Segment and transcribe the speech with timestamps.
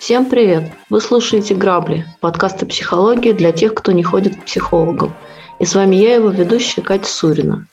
[0.00, 0.72] Всем привет!
[0.88, 5.14] Вы слушаете «Грабли»– подкаст психологии для тех, кто не ходит к психологам.
[5.60, 7.68] И с вами я, его ведущая Катя Сурина.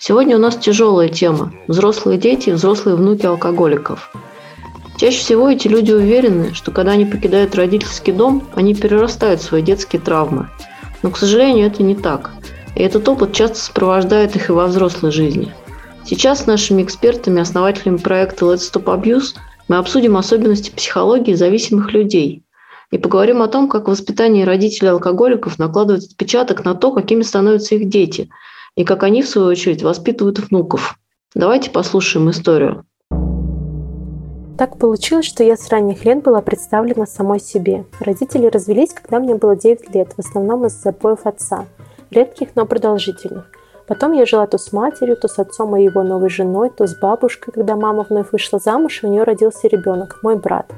[0.00, 4.10] Сегодня у нас тяжелая тема– взрослые дети и взрослые внуки алкоголиков.
[4.96, 10.02] Чаще всего эти люди уверены, что когда они покидают родительский дом, они перерастают свои детские
[10.02, 10.48] травмы.
[11.06, 12.32] Но, к сожалению, это не так.
[12.74, 15.54] И этот опыт часто сопровождает их и во взрослой жизни.
[16.04, 19.36] Сейчас с нашими экспертами, основателями проекта Let's Stop Abuse–
[19.68, 22.42] мы обсудим особенности психологии зависимых людей
[22.90, 27.88] и поговорим о том, как воспитание родителей алкоголиков накладывает отпечаток на то, какими становятся их
[27.88, 28.28] дети,
[28.74, 30.98] и как они, в свою очередь, воспитывают внуков.
[31.36, 32.84] Давайте послушаем историю.
[34.58, 37.84] Так получилось, что я с ранних лет была представлена самой себе.
[38.00, 41.66] Родители развелись, когда мне было 9 лет, в основном из-за запоев отца.
[42.10, 43.50] Редких, но продолжительных.
[43.86, 46.98] Потом я жила то с матерью, то с отцом и его новой женой, то с
[46.98, 50.72] бабушкой, когда мама вновь вышла замуж, и у нее родился ребенок, мой брат.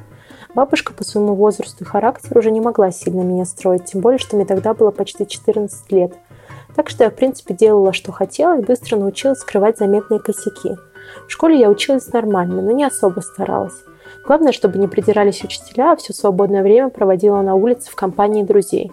[0.55, 4.35] Бабушка по своему возрасту и характеру уже не могла сильно меня строить, тем более, что
[4.35, 6.15] мне тогда было почти 14 лет.
[6.75, 10.77] Так что я, в принципе, делала, что хотела, и быстро научилась скрывать заметные косяки.
[11.27, 13.85] В школе я училась нормально, но не особо старалась.
[14.27, 18.93] Главное, чтобы не придирались учителя, а все свободное время проводила на улице в компании друзей.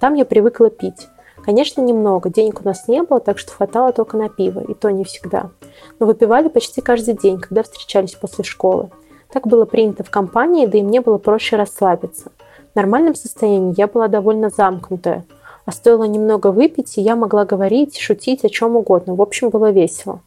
[0.00, 1.08] Там я привыкла пить.
[1.44, 4.90] Конечно, немного, денег у нас не было, так что хватало только на пиво, и то
[4.90, 5.50] не всегда.
[5.98, 8.90] Но выпивали почти каждый день, когда встречались после школы.
[9.32, 12.30] Так было принято в компании, да и мне было проще расслабиться.
[12.72, 15.24] В нормальном состоянии я была довольно замкнутая,
[15.64, 19.14] а стоило немного выпить, и я могла говорить, шутить о чем угодно.
[19.14, 20.20] В общем, было весело.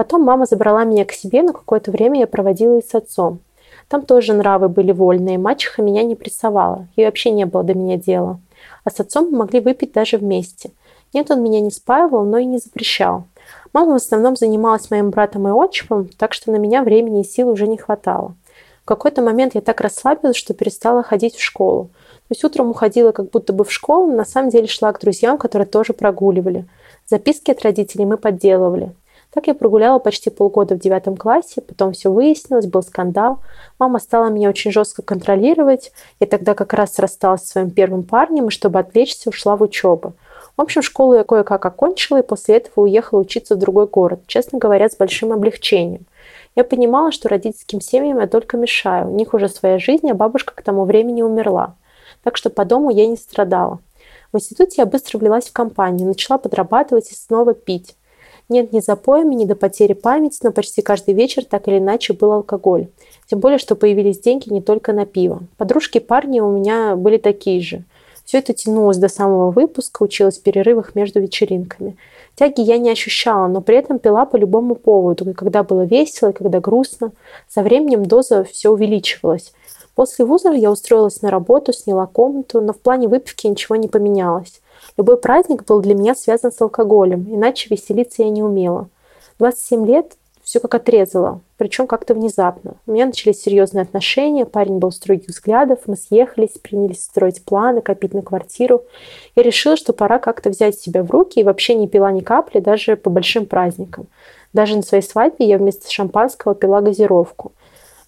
[0.00, 3.40] Потом мама забрала меня к себе, но какое-то время я проводила и с отцом.
[3.86, 7.98] Там тоже нравы были вольные, мачеха меня не прессовала, ей вообще не было до меня
[7.98, 8.40] дела
[8.84, 10.70] а с отцом мы могли выпить даже вместе.
[11.12, 13.24] Нет, он меня не спаивал, но и не запрещал.
[13.72, 17.48] Мама в основном занималась моим братом и отчимом, так что на меня времени и сил
[17.48, 18.34] уже не хватало.
[18.82, 21.90] В какой-то момент я так расслабилась, что перестала ходить в школу.
[22.28, 25.00] То есть утром уходила как будто бы в школу, но на самом деле шла к
[25.00, 26.64] друзьям, которые тоже прогуливали.
[27.06, 28.92] Записки от родителей мы подделывали.
[29.32, 33.38] Так я прогуляла почти полгода в девятом классе, потом все выяснилось, был скандал.
[33.78, 35.92] Мама стала меня очень жестко контролировать.
[36.18, 40.14] Я тогда как раз рассталась со своим первым парнем, и чтобы отвлечься, ушла в учебу.
[40.56, 44.58] В общем, школу я кое-как окончила, и после этого уехала учиться в другой город, честно
[44.58, 46.06] говоря, с большим облегчением.
[46.56, 49.08] Я понимала, что родительским семьям я только мешаю.
[49.08, 51.76] У них уже своя жизнь, а бабушка к тому времени умерла.
[52.24, 53.78] Так что по дому я не страдала.
[54.32, 57.94] В институте я быстро влилась в компанию, начала подрабатывать и снова пить.
[58.50, 62.32] Нет ни запоями, ни до потери памяти, но почти каждый вечер так или иначе был
[62.32, 62.88] алкоголь.
[63.28, 65.44] Тем более, что появились деньги не только на пиво.
[65.56, 67.84] Подружки парни у меня были такие же.
[68.24, 71.96] Все это тянулось до самого выпуска, училась в перерывах между вечеринками.
[72.34, 76.30] Тяги я не ощущала, но при этом пила по любому поводу, и когда было весело,
[76.30, 77.12] и когда грустно.
[77.48, 79.52] Со временем доза все увеличивалась.
[79.94, 84.60] После вуза я устроилась на работу, сняла комнату, но в плане выпивки ничего не поменялось.
[85.00, 88.90] Любой праздник был для меня связан с алкоголем, иначе веселиться я не умела.
[89.38, 92.74] 27 лет все как отрезало, причем как-то внезапно.
[92.86, 98.12] У меня начались серьезные отношения, парень был строгих взглядов, мы съехались, принялись строить планы, копить
[98.12, 98.82] на квартиру.
[99.36, 102.60] Я решила, что пора как-то взять себя в руки и вообще не пила ни капли
[102.60, 104.06] даже по большим праздникам.
[104.52, 107.52] Даже на своей свадьбе я вместо шампанского пила газировку.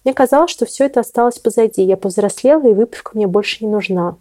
[0.03, 1.81] Мне казалось, что все это осталось позади.
[1.81, 4.15] Я повзрослела, и выпивка мне больше не нужна.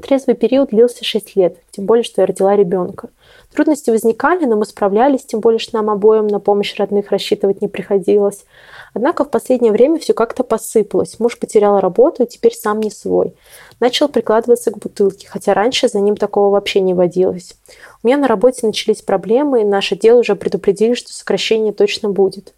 [0.00, 3.10] Трезвый период длился 6 лет, тем более, что я родила ребенка.
[3.54, 7.68] Трудности возникали, но мы справлялись, тем более, что нам обоим на помощь родных рассчитывать не
[7.68, 8.46] приходилось.
[8.94, 11.20] Однако в последнее время все как-то посыпалось.
[11.20, 13.34] Муж потерял работу и теперь сам не свой.
[13.80, 17.56] Начал прикладываться к бутылке, хотя раньше за ним такого вообще не водилось.
[18.02, 22.54] У меня на работе начались проблемы, и наше дело уже предупредили, что сокращение точно будет.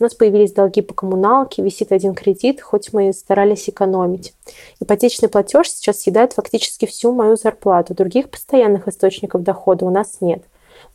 [0.00, 4.32] У нас появились долги по коммуналке, висит один кредит, хоть мы и старались экономить.
[4.80, 7.92] Ипотечный платеж сейчас съедает фактически всю мою зарплату.
[7.92, 10.42] Других постоянных источников дохода у нас нет.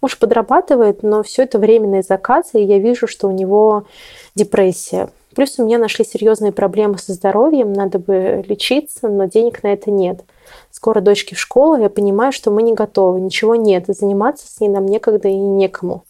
[0.01, 3.85] Муж подрабатывает, но все это временные заказы, и я вижу, что у него
[4.33, 5.09] депрессия.
[5.35, 9.91] Плюс у меня нашли серьезные проблемы со здоровьем, надо бы лечиться, но денег на это
[9.91, 10.21] нет.
[10.71, 14.59] Скоро дочки в школу, я понимаю, что мы не готовы, ничего нет, и заниматься с
[14.59, 16.05] ней нам некогда и некому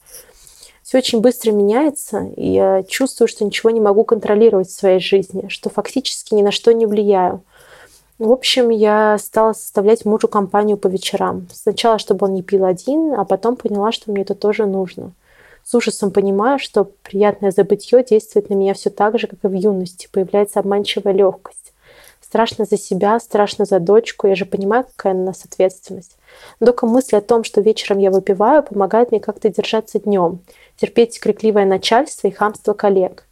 [0.85, 5.47] все очень быстро меняется, и я чувствую, что ничего не могу контролировать в своей жизни,
[5.47, 7.41] что фактически ни на что не влияю.
[8.19, 11.47] В общем, я стала составлять мужу компанию по вечерам.
[11.51, 15.11] Сначала, чтобы он не пил один, а потом поняла, что мне это тоже нужно.
[15.63, 19.53] С ужасом понимаю, что приятное забытье действует на меня все так же, как и в
[19.53, 20.07] юности.
[20.11, 21.73] Появляется обманчивая легкость.
[22.21, 24.27] Страшно за себя, страшно за дочку.
[24.27, 26.15] Я же понимаю, какая на нас ответственность.
[26.59, 30.39] Но только мысль о том, что вечером я выпиваю, помогает мне как-то держаться днем,
[30.77, 33.25] терпеть крикливое начальство и хамство коллег.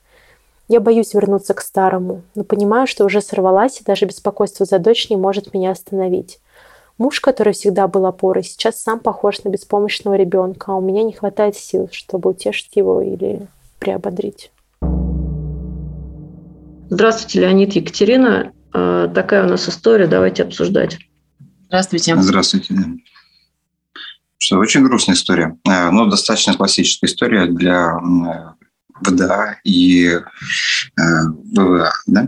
[0.68, 5.10] Я боюсь вернуться к старому, но понимаю, что уже сорвалась, и даже беспокойство за дочь
[5.10, 6.40] не может меня остановить.
[6.98, 11.12] Муж, который всегда был опорой, сейчас сам похож на беспомощного ребенка, а у меня не
[11.12, 13.48] хватает сил, чтобы утешить его или
[13.80, 14.52] приободрить.
[16.90, 18.54] Здравствуйте, Леонид Екатерина.
[18.72, 20.98] А, такая у нас история, давайте обсуждать.
[21.74, 22.16] Здравствуйте.
[22.22, 22.76] Здравствуйте.
[24.38, 27.98] Что, очень грустная история, а, но достаточно классическая история для
[29.02, 30.22] ВДА и э,
[30.96, 31.92] ВВА.
[32.06, 32.28] Да?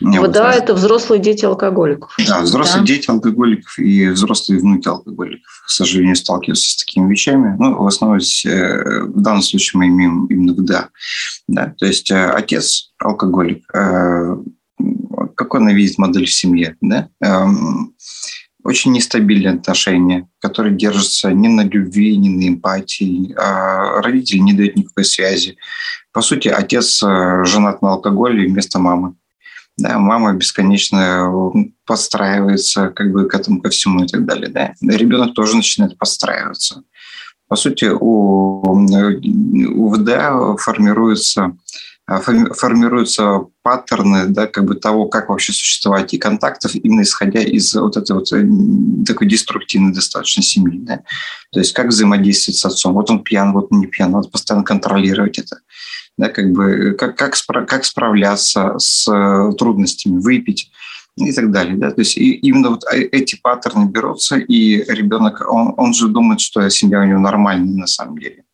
[0.00, 2.14] ВДА вот,– это взрослые дети алкоголиков.
[2.24, 2.86] Да, взрослые да.
[2.86, 7.56] дети алкоголиков и взрослые внуки алкоголиков, к сожалению, сталкиваются с такими вещами.
[7.58, 10.90] Ну, в основном э, в данном случае мы имеем именно ВДА.
[11.48, 11.74] Да?
[11.76, 16.76] То есть э, отец алкоголик, как он видит модель в семье?
[16.80, 17.08] Да?
[18.68, 23.34] Очень нестабильные отношения, которые держатся ни на любви, ни на эмпатии.
[23.34, 25.56] А родители не дают никакой связи.
[26.12, 29.14] По сути, отец э, женат на алкоголе вместо мамы.
[29.78, 34.50] Да, мама бесконечно э, подстраивается как бы к этому, ко всему и так далее.
[34.50, 34.74] Да.
[34.82, 36.82] Ребенок тоже начинает подстраиваться.
[37.48, 41.56] По сути, у, у ВДА формируется
[42.08, 47.98] формируются паттерны да, как бы того, как вообще существовать и контактов, именно исходя из вот
[47.98, 48.46] этой вот э,
[49.06, 50.80] такой деструктивной достаточно семьи.
[50.80, 51.02] Да?
[51.52, 52.94] То есть как взаимодействовать с отцом.
[52.94, 55.58] Вот он пьян, вот он не пьян, надо постоянно контролировать это.
[56.16, 57.34] Да, как, бы, как, как,
[57.68, 60.70] как справляться с э, трудностями, выпить
[61.16, 61.76] и так далее.
[61.76, 61.90] Да?
[61.90, 66.40] То есть и именно вот э, эти паттерны берутся, и ребенок, он, он же думает,
[66.40, 68.44] что семья у него нормальная на самом деле.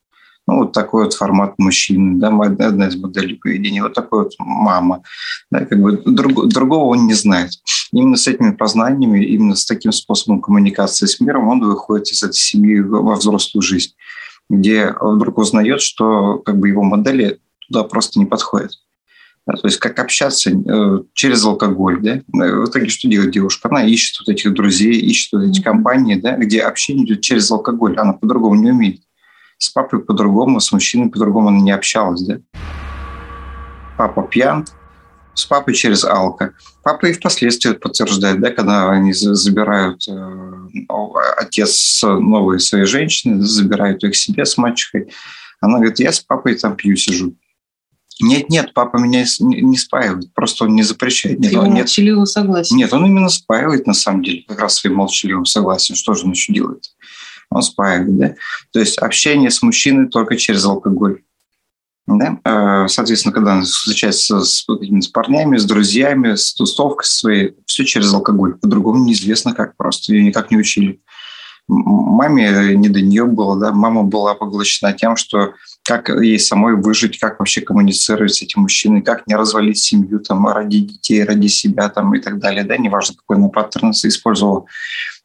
[0.46, 5.02] Ну, вот такой вот формат мужчины, да, одна из моделей поведения, вот такой вот мама.
[5.50, 7.50] Да, как бы друг, другого он не знает.
[7.92, 12.34] Именно с этими познаниями, именно с таким способом коммуникации с миром он выходит из этой
[12.34, 13.92] семьи во взрослую жизнь,
[14.50, 18.72] где вдруг узнает, что как бы его модели туда просто не подходят.
[19.46, 22.20] Да, то есть как общаться э, через алкоголь, да?
[22.28, 23.68] В итоге что делает девушка?
[23.68, 27.96] Она ищет вот этих друзей, ищет вот эти компании, да, где общение идет через алкоголь,
[27.98, 29.00] она по-другому не умеет.
[29.58, 32.38] С папой по-другому, с мужчиной по-другому она не общалась, да?
[33.96, 34.66] Папа пьян,
[35.34, 36.54] с папой через алко.
[36.82, 40.92] Папа и впоследствии подтверждает, да, когда они забирают э,
[41.36, 45.12] отец новой своей женщины, забирают их себе с мачехой.
[45.60, 47.34] Она говорит, я с папой там пью, сижу.
[48.20, 51.40] Нет, нет, папа меня не спаивает, просто он не запрещает.
[51.40, 52.78] Нет, нет, молчаливым согласием.
[52.78, 55.96] Нет, он именно спаивает на самом деле, как раз своим молчаливым согласием.
[55.96, 56.93] Что же он еще делает?
[57.54, 58.16] Он спаивает.
[58.18, 58.34] Да?
[58.72, 61.22] То есть общение с мужчиной только через алкоголь.
[62.06, 62.38] Да?
[62.44, 68.12] Э, соответственно, когда он встречается с, с парнями, с друзьями, с тусовкой своей, все через
[68.12, 68.56] алкоголь.
[68.56, 71.00] По-другому неизвестно как, просто ее никак не учили.
[71.66, 77.18] Маме не до нее было, да, мама была поглощена тем, что как ей самой выжить,
[77.18, 81.88] как вообще коммуницировать с этим мужчиной, как не развалить семью там, ради детей, ради себя
[81.88, 84.66] там, и так далее, да, неважно, какой она паттерн использовала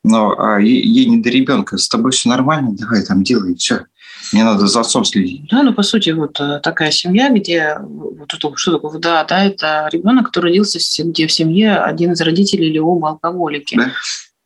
[0.04, 1.78] но а, ей, ей не до ребенка.
[1.78, 3.86] С тобой все нормально, давай там делай, все.
[4.34, 5.48] Мне надо за отцом следить.
[5.50, 9.46] Да, ну, по сути, вот э, такая семья, где вот это, что такое да, да,
[9.46, 13.76] это ребенок, который родился, где в семье один из родителей или оба алкоголики.
[13.76, 13.92] Да?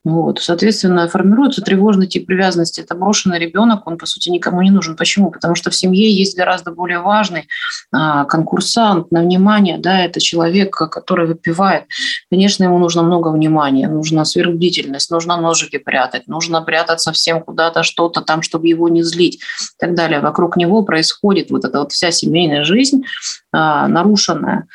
[0.04, 0.38] Вот.
[0.38, 2.82] Соответственно, формируется тревожный тип привязанности.
[2.82, 4.96] Это брошенный ребенок, он, по сути, никому не нужен.
[4.96, 5.30] Почему?
[5.30, 7.48] Потому что в семье есть гораздо более важный
[7.90, 9.78] а, конкурсант на внимание.
[9.78, 11.84] Да, это человек, который выпивает.
[12.30, 18.20] Конечно, ему нужно много внимания, нужна сверхбдительность, нужно ножики прятать, нужно прятаться всем куда-то, что-то
[18.20, 20.20] там, чтобы его не злить и так далее.
[20.20, 23.04] Вокруг него происходит вот эта вот вся семейная жизнь
[23.52, 24.66] а, нарушенная.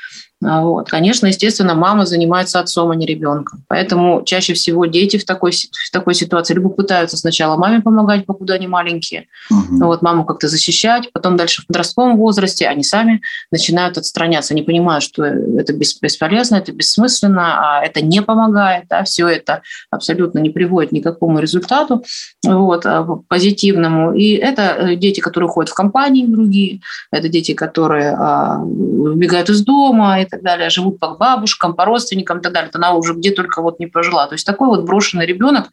[0.43, 0.89] А, вот.
[0.89, 3.63] Конечно, естественно, мама занимается отцом, а не ребенком.
[3.67, 8.53] Поэтому чаще всего дети в такой, в такой ситуации либо пытаются сначала маме помогать, покуда
[8.53, 9.85] они маленькие, угу.
[9.85, 14.53] вот, маму как-то защищать, потом дальше в подростковом возрасте они сами начинают отстраняться.
[14.53, 20.39] Они понимают, что это бесполезно, это бессмысленно, а это не помогает, да, все это абсолютно
[20.39, 22.03] не приводит ни к какому результату
[22.45, 24.13] вот, а, позитивному.
[24.13, 26.79] И это э, дети, которые ходят в компании другие,
[27.11, 32.41] это дети, которые а, убегают из дома так далее, живут по бабушкам, по родственникам и
[32.41, 32.71] так далее.
[32.73, 34.27] Она уже где только вот не прожила.
[34.27, 35.69] То есть такой вот брошенный ребенок,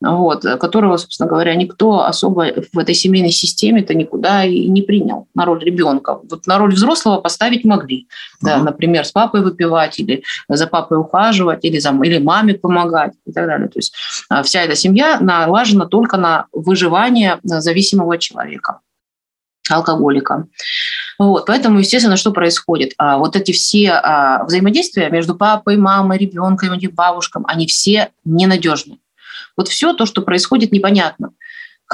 [0.00, 5.44] вот, которого, собственно говоря, никто особо в этой семейной системе-то никуда и не принял на
[5.44, 6.20] роль ребенка.
[6.30, 8.02] Вот на роль взрослого поставить могли.
[8.02, 8.46] Uh-huh.
[8.46, 13.32] Да, например, с папой выпивать или за папой ухаживать, или, за, или маме помогать и
[13.32, 13.68] так далее.
[13.68, 13.94] То есть
[14.28, 18.80] а, вся эта семья налажена только на выживание зависимого человека.
[19.70, 20.46] Алкоголика.
[21.18, 22.92] Вот, поэтому, естественно, что происходит?
[22.98, 28.98] А, вот эти все а, взаимодействия между папой, мамой, ребенком, бабушкам, они все ненадежны.
[29.56, 31.30] Вот все то, что происходит, непонятно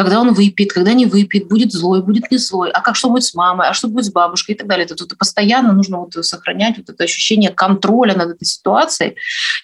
[0.01, 3.25] когда он выпьет, когда не выпьет, будет злой, будет не злой, а как что будет
[3.25, 4.87] с мамой, а что будет с бабушкой и так далее.
[4.87, 9.17] Это тут постоянно нужно вот сохранять вот это ощущение контроля над этой ситуацией.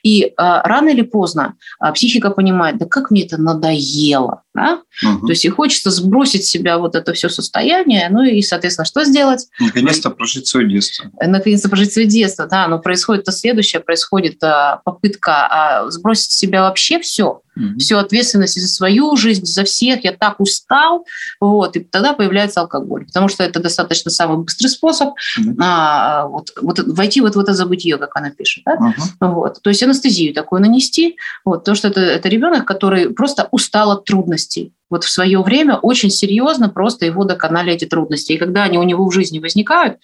[0.02, 4.42] И э, рано или поздно э, психика понимает, да как мне это надоело.
[4.54, 4.82] Да?
[5.02, 5.26] Угу.
[5.26, 9.04] То есть и хочется сбросить с себя вот это все состояние, ну и, соответственно, что
[9.04, 9.46] сделать?
[9.58, 11.10] Наконец-то прожить свое детство.
[11.18, 16.36] Наконец-то прожить свое детство, да, но происходит то следующее, происходит э, попытка э, сбросить с
[16.36, 17.78] себя вообще все, mm-hmm.
[17.78, 21.06] всю ответственность за свою жизнь, за всех, я так устал,
[21.40, 25.54] вот, и тогда появляется алкоголь, потому что это достаточно самый быстрый способ mm-hmm.
[25.60, 28.76] а, вот, вот, войти вот в это забытье, как она пишет, да?
[28.76, 29.32] uh-huh.
[29.32, 33.90] вот, то есть анестезию такую нанести, вот, то, что это, это ребенок, который просто устал
[33.90, 38.32] от трудностей, вот в свое время очень серьезно просто его доконали эти трудности.
[38.32, 39.98] И когда они у него в жизни возникают,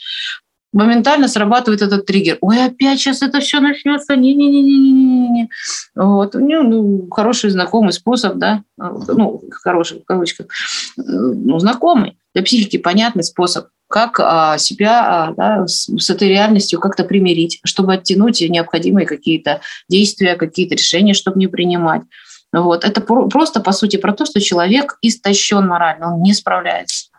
[0.72, 2.38] моментально срабатывает этот триггер.
[2.40, 4.16] Ой, опять сейчас это все начнется.
[4.16, 5.48] Не-не-не-не-не-не.
[5.94, 6.34] Вот.
[6.34, 10.46] У него ну, хороший знакомый способ, да, ну, хороший в кавычках,
[10.96, 16.80] ну, знакомый, для психики понятный способ, как а, себя а, да, с, с этой реальностью
[16.80, 22.02] как-то примирить, чтобы оттянуть необходимые какие-то действия, какие-то решения, чтобы не принимать.
[22.52, 22.84] Вот.
[22.84, 27.10] Это просто, по сути, про то, что человек истощен морально, он не справляется.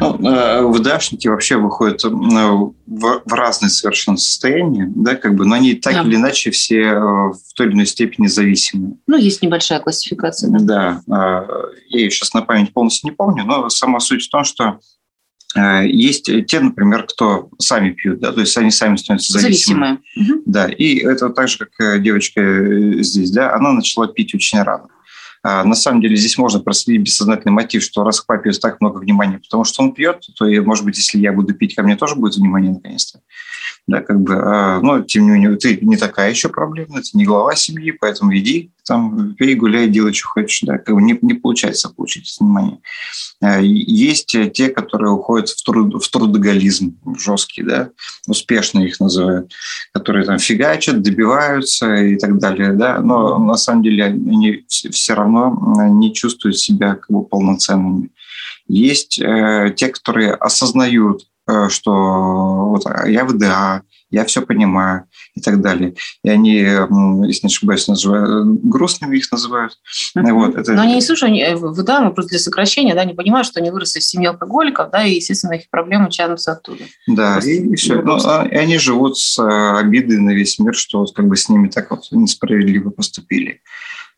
[0.00, 2.72] Ну, э, ВДАшники вообще выходят э, в,
[3.24, 6.02] в разные совершенно состояния, да, как бы, но они так да.
[6.02, 8.96] или иначе все э, в той или иной степени зависимы.
[9.06, 11.02] Ну, есть небольшая классификация, да.
[11.06, 11.46] Да,
[11.88, 14.80] я ее сейчас на память полностью не помню, но сама суть в том, что
[15.84, 19.98] есть те, например, кто сами пьют, да, то есть они сами становятся зависимыми.
[20.14, 20.42] Зависимые.
[20.46, 24.86] Да, и это так же, как девочка здесь, да, она начала пить очень рано.
[25.42, 28.98] А, на самом деле здесь можно проследить бессознательный мотив, что раз к папе так много
[28.98, 32.14] внимания, потому что он пьет, то, может быть, если я буду пить, ко мне тоже
[32.14, 33.20] будет внимание наконец-то.
[33.86, 37.24] Да, как бы, а, но тем не менее, ты не такая еще проблема, ты не
[37.24, 40.62] глава семьи, поэтому иди, там, пей, гуляй, делай, что хочешь.
[40.62, 42.78] Да, как бы не, не получается получить внимание.
[43.40, 47.90] А, есть те, которые уходят в, труд, в трудоголизм жесткий, да,
[48.26, 49.52] успешно их называют,
[49.92, 55.88] которые там фигачат, добиваются и так далее, да, но на самом деле они все равно
[55.90, 58.10] не чувствуют себя как бы полноценными.
[58.70, 61.29] Есть э, те, которые осознают, э,
[61.68, 65.04] что вот, а, я ВДА, я все понимаю
[65.34, 65.94] и так далее.
[66.24, 69.74] И они, если не ошибаюсь, называют, грустными их называют.
[70.16, 70.32] Uh-huh.
[70.32, 70.72] Вот, это...
[70.72, 71.46] Но они не слушают, они,
[71.84, 75.04] да, ну, просто для сокращения, да, не понимают, что они выросли в семье алкоголиков, да,
[75.04, 76.84] и, естественно, их проблемы тянутся оттуда.
[77.06, 78.02] Да, просто, и, и все.
[78.02, 81.36] Ну, а, и они живут с э, обидой на весь мир, что вот как бы
[81.36, 83.60] с ними так вот несправедливо поступили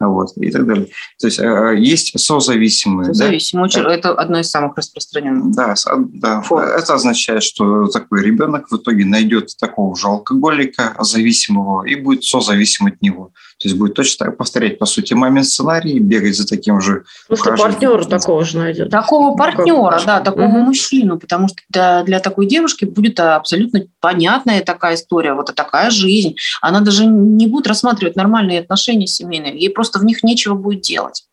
[0.08, 0.86] вот, и так далее.
[1.18, 3.06] То есть э, есть созависимые.
[3.06, 3.94] Созависимые, да?
[3.94, 5.54] это одно из самых распространенных.
[5.54, 5.74] Да,
[6.14, 6.42] да.
[6.76, 12.86] это означает, что такой ребенок в итоге найдет такого же алкоголика зависимого и будет созависим
[12.86, 13.32] от него.
[13.62, 17.04] То есть будет точно повторять, по сути, мамин сценарий, бегать за таким же.
[17.28, 18.90] Просто партнера такого же найдет.
[18.90, 20.58] Такого партнера, да, такого угу.
[20.58, 26.34] мужчину, потому что для, для такой девушки будет абсолютно понятная такая история, вот такая жизнь.
[26.60, 31.24] Она даже не будет рассматривать нормальные отношения семейные, ей просто в них нечего будет делать.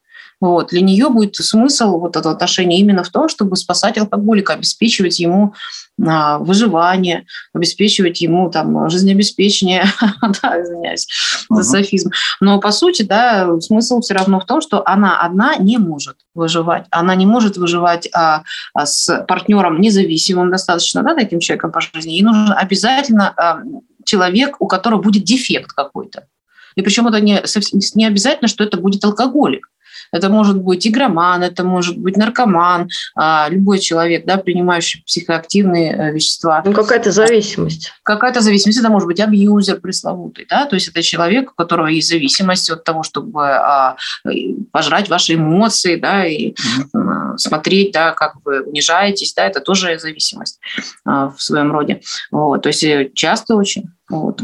[0.41, 0.69] Вот.
[0.69, 5.53] Для нее будет смысл вот этого отношения именно в том, чтобы спасать алкоголика, обеспечивать ему
[5.99, 9.85] выживание, обеспечивать ему там жизнеобеспечение,
[10.41, 11.07] да, извиняюсь
[11.49, 12.11] за софизм.
[12.39, 16.85] Но по сути, да, смысл все равно в том, что она одна не может выживать.
[16.91, 22.11] Она не может выживать а, а с партнером независимым достаточно, да, таким человеком по жизни.
[22.11, 23.59] Ей нужен обязательно а,
[24.05, 26.27] человек, у которого будет дефект какой-то.
[26.75, 27.41] И причем это не,
[27.95, 29.69] не обязательно, что это будет алкоголик.
[30.11, 36.11] Это может быть игроман, это может быть наркоман, а, любой человек, да, принимающий психоактивные э,
[36.13, 36.61] вещества.
[36.65, 37.91] Ну, какая-то зависимость.
[38.03, 38.79] Какая-то зависимость.
[38.79, 42.83] Это может быть абьюзер пресловутый, да, то есть это человек, у которого есть зависимость от
[42.83, 43.97] того, чтобы а,
[44.71, 47.37] пожрать ваши эмоции, да, и mm-hmm.
[47.37, 50.59] смотреть, да, как вы унижаетесь, да, это тоже зависимость
[51.05, 52.01] а, в своем роде.
[52.31, 53.91] Вот, то есть э, часто очень.
[54.09, 54.41] Вот.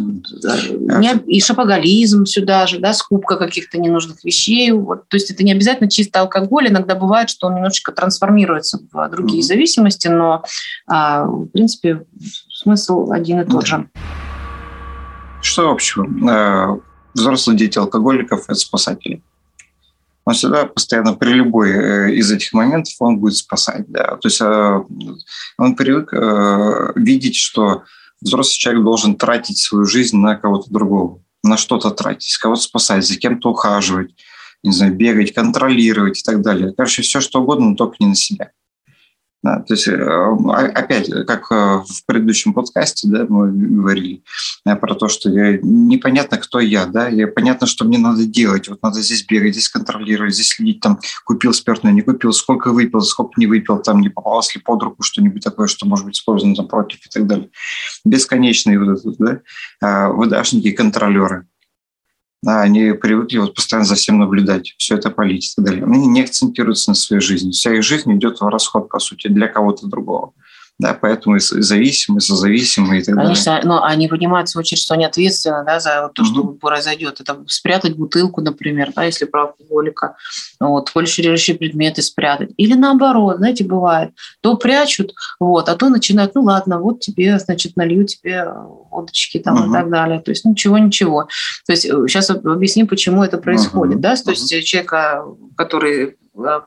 [1.25, 4.72] И шапоголизм сюда же, да, скупка каких-то ненужных вещей.
[4.72, 5.07] Вот.
[5.10, 6.69] То есть это не обязательно чисто алкоголь.
[6.69, 9.45] Иногда бывает, что он немножечко трансформируется в другие mm-hmm.
[9.45, 10.43] зависимости, но,
[10.88, 12.05] а, в принципе,
[12.50, 13.89] смысл один и тот же.
[15.45, 16.07] Что общего?
[16.29, 16.79] Э,
[17.13, 19.22] взрослые дети алкоголиков– это спасатели.
[20.25, 23.86] Он всегда постоянно при любой э, из этих моментов он будет спасать.
[23.88, 24.17] Да?
[24.17, 24.84] То есть э,
[25.57, 26.12] он привык
[26.95, 27.84] видеть, что
[28.22, 33.17] взрослый человек должен тратить свою жизнь на кого-то другого, на что-то тратить, кого-то спасать, за
[33.17, 34.15] кем-то ухаживать,
[34.63, 36.74] не знаю, бегать, контролировать и так далее.
[36.75, 38.51] Короче, все что угодно, но только не на себя.
[39.45, 39.93] Да, то есть, э,
[40.73, 44.23] опять, как э, в предыдущем подкасте, да, мы говорили
[44.65, 48.67] э, про то, что я, непонятно, кто я, да, я, понятно, что мне надо делать,
[48.69, 53.01] вот надо здесь бегать, здесь контролировать, здесь следить, там, купил спиртное, не купил, сколько выпил,
[53.01, 56.55] сколько не выпил, там, не попалось ли под руку что-нибудь такое, что может быть использовано
[56.55, 57.51] там, против и так далее.
[58.03, 59.41] Бесконечные вот это, да,
[59.79, 61.45] а, выдашники, контролеры–
[62.42, 65.84] да, они привыкли вот постоянно за всем наблюдать, все это полить и так далее.
[65.86, 67.51] Они не акцентируются на своей жизни.
[67.51, 70.34] Вся их жизнь идет в расход, по сути, для кого-то другого
[70.77, 73.67] да, поэтому и зависимые, созависимые и так Конечно, далее.
[73.67, 76.53] но они понимают, в свою очередь, что они ответственны да, за то, что угу.
[76.55, 77.22] произойдет.
[77.22, 80.17] Это спрятать бутылку, например, да, если про алкоголика,
[80.60, 82.51] вот, фальширующие предметы спрятать.
[82.58, 87.77] Или наоборот, знаете, бывает, то прячут, вот, а то начинают, ну ладно, вот тебе, значит,
[87.77, 88.46] налью тебе
[88.91, 89.70] водочки там угу.
[89.70, 90.20] и так далее.
[90.20, 91.29] То есть ничего-ничего.
[91.65, 93.96] То есть сейчас э, объясним, почему это происходит.
[93.96, 94.01] Угу.
[94.01, 94.15] Да?
[94.17, 95.24] То есть человека,
[95.55, 96.17] который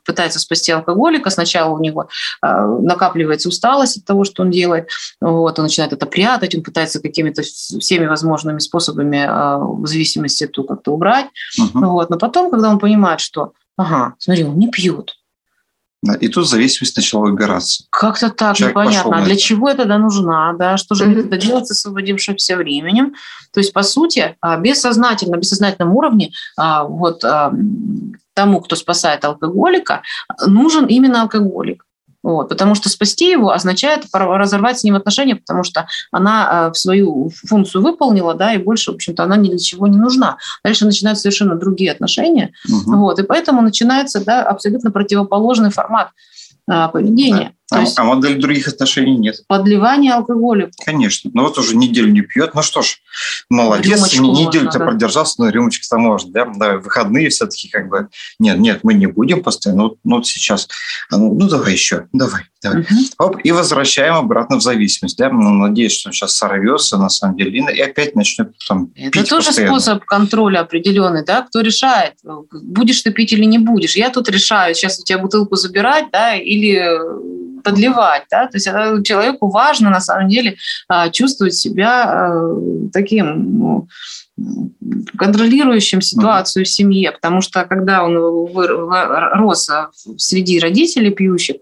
[0.04, 2.08] пытается спасти алкоголика, сначала у него
[2.42, 2.46] э,
[2.82, 4.88] накапливается усталость от того, что он делает,
[5.20, 10.64] вот, он начинает это прятать, он пытается какими-то всеми возможными способами э, в зависимости эту
[10.64, 11.26] как-то убрать,
[11.58, 11.86] угу.
[11.86, 15.14] вот, но потом, когда он понимает, что, ага, смотри, он не пьет,
[16.00, 17.82] да, и тут зависимость начала выбираться.
[17.90, 19.16] Как-то так, Человек непонятно.
[19.16, 19.42] А для это.
[19.42, 20.52] чего это тогда нужна?
[20.52, 20.76] Да?
[20.76, 21.26] Что же mm-hmm.
[21.26, 23.14] это делать с освободившимся временем?
[23.52, 27.24] То есть, по сути, бессознательно, на бессознательном уровне вот
[28.38, 30.02] тому, кто спасает алкоголика,
[30.46, 31.84] нужен именно алкоголик.
[32.22, 37.30] Вот, потому что спасти его означает разорвать с ним отношения, потому что она э, свою
[37.48, 40.36] функцию выполнила, да, и больше, в общем-то, она ни для чего не нужна.
[40.64, 42.96] Дальше начинаются совершенно другие отношения, угу.
[42.98, 46.10] вот, и поэтому начинается, да, абсолютно противоположный формат
[46.68, 47.50] а, поведения.
[47.50, 47.57] Да.
[47.70, 49.36] А, есть, а модель других отношений нет.
[49.46, 50.70] Подливание алкоголя.
[50.84, 51.30] Конечно.
[51.34, 52.54] Ну вот уже неделю не пьет.
[52.54, 52.96] Ну что ж,
[53.50, 54.18] молодец.
[54.18, 54.86] Неделю-то да.
[54.86, 56.30] продержался, но рюмочка-то может.
[56.32, 56.46] Да?
[56.46, 58.08] да, выходные все-таки как бы...
[58.38, 59.82] Нет, нет, мы не будем постоянно.
[59.82, 60.66] Ну, ну вот сейчас.
[61.10, 62.06] Ну, ну давай еще.
[62.14, 62.44] Давай.
[62.62, 62.80] давай.
[62.80, 62.88] Угу.
[63.18, 65.18] Оп, и возвращаем обратно в зависимость.
[65.18, 65.28] Да?
[65.28, 69.28] Ну, надеюсь, что он сейчас сорвется на самом деле и опять начнет там Это пить
[69.28, 69.78] тоже постоянно.
[69.78, 71.22] способ контроля определенный.
[71.22, 71.42] Да?
[71.42, 72.14] Кто решает,
[72.50, 73.94] будешь ты пить или не будешь.
[73.94, 78.24] Я тут решаю, сейчас у тебя бутылку забирать да, или подливать.
[78.30, 78.46] Да?
[78.46, 78.66] То есть
[79.06, 80.56] человеку важно на самом деле
[80.88, 82.54] а, чувствовать себя а,
[82.92, 83.88] таким
[85.18, 91.56] контролирующим ситуацию в семье, потому что когда он рос а, среди родителей пьющих,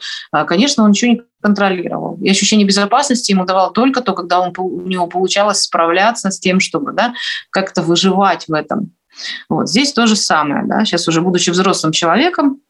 [0.47, 2.19] конечно, он ничего не контролировал.
[2.21, 6.61] И ощущение безопасности ему давал только то, когда он, у него получалось справляться с тем,
[6.61, 7.15] чтобы да,
[7.51, 8.93] как-то выживать в этом.
[9.49, 10.65] Вот здесь то же самое.
[10.67, 10.85] Да?
[10.85, 12.66] Сейчас уже будучи взрослым человеком, а,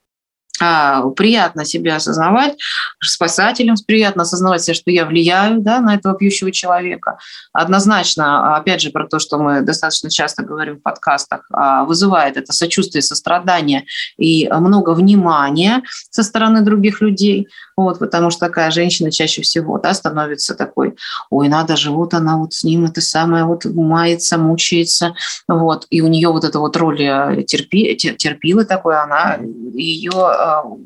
[0.58, 2.54] приятно себя осознавать,
[3.00, 7.18] спасателем приятно осознавать себя, что я влияю да, на этого пьющего человека.
[7.52, 12.52] Однозначно, опять же, про то, что мы достаточно часто говорим в подкастах, а, вызывает это
[12.52, 13.84] сочувствие, сострадание
[14.18, 17.48] и много внимания со стороны других людей.
[17.76, 20.96] Вот, потому что такая женщина чаще всего да, становится такой,
[21.28, 25.14] ой, надо же, вот она вот с ним это самое вот мается, мучается.
[25.46, 29.38] Вот, и у нее вот эта вот роль э, терпи, терпилы такой, она
[29.74, 30.10] ее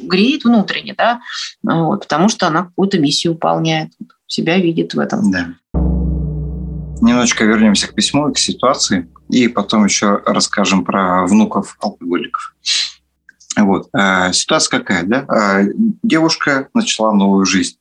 [0.02, 1.20] греет внутренне, да,
[1.62, 3.92] вот, потому что она какую-то миссию выполняет,
[4.26, 5.30] себя видит в этом.
[5.30, 5.48] Да.
[7.02, 12.54] Немножечко вернемся к письму, к ситуации, и потом еще расскажем про внуков алкоголиков.
[13.56, 13.88] Вот.
[13.92, 15.24] А, ситуация какая, да?
[15.28, 15.62] А,
[16.02, 17.76] девушка начала новую жизнь.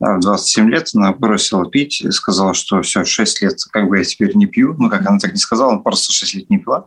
[0.00, 4.34] В 27 лет она бросила пить, сказала, что все, 6 лет как бы я теперь
[4.34, 4.74] не пью.
[4.78, 6.86] Ну, как она так не сказала, она просто 6 лет не пила.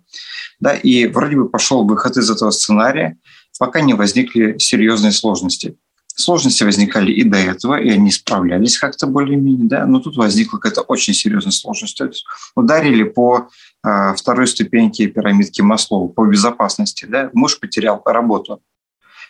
[0.59, 3.17] Да, и вроде бы пошел выход из этого сценария,
[3.59, 5.77] пока не возникли серьезные сложности.
[6.15, 10.81] Сложности возникали и до этого, и они справлялись как-то более-менее, да, но тут возникла какая-то
[10.81, 11.97] очень серьезная сложность.
[11.97, 12.23] То есть
[12.55, 13.49] ударили по
[13.83, 18.61] э, второй ступеньке пирамидки Маслоу, по безопасности, да, муж потерял работу,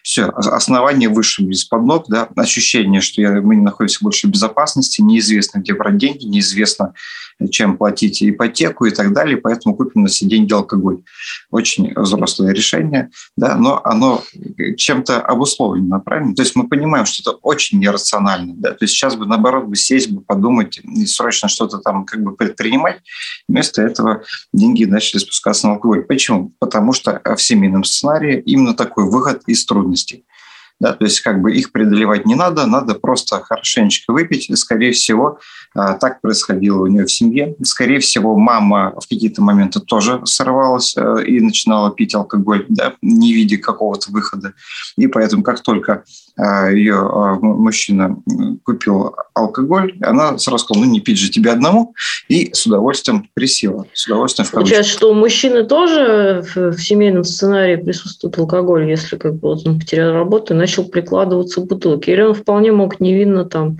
[0.03, 5.01] все, основание выше из-под ног, да, ощущение, что я, мы не находимся больше в безопасности,
[5.01, 6.93] неизвестно, где брать деньги, неизвестно,
[7.49, 11.01] чем платить ипотеку и так далее, поэтому купим на все деньги алкоголь.
[11.51, 14.23] Очень взрослое решение, да, но оно
[14.77, 16.35] чем-то обусловлено, правильно?
[16.35, 19.75] То есть мы понимаем, что это очень нерационально, да, то есть сейчас бы, наоборот, бы
[19.75, 23.01] сесть, бы подумать и срочно что-то там как бы предпринимать,
[23.47, 26.03] вместо этого деньги начали спускаться на алкоголь.
[26.03, 26.53] Почему?
[26.59, 30.25] Потому что в семейном сценарии именно такой выход из трудностей.
[30.79, 34.49] Да, то есть как бы их преодолевать не надо, надо просто хорошенечко выпить.
[34.49, 35.39] И, скорее всего,
[35.73, 37.55] так происходило у нее в семье.
[37.63, 43.33] Скорее всего, мама в какие-то моменты тоже сорвалась э, и начинала пить алкоголь, да, не
[43.33, 44.53] видя какого-то выхода.
[44.97, 46.03] И поэтому, как только
[46.37, 48.17] ее мужчина
[48.63, 51.93] купил алкоголь, она сразу сказала, ну не пить же тебе одному,
[52.27, 53.85] и с удовольствием присела.
[53.93, 59.49] С удовольствием Получается, что у мужчины тоже в семейном сценарии присутствует алкоголь, если как бы
[59.49, 62.13] он потерял работу и начал прикладываться к бутылке.
[62.13, 63.77] Или он вполне мог невинно там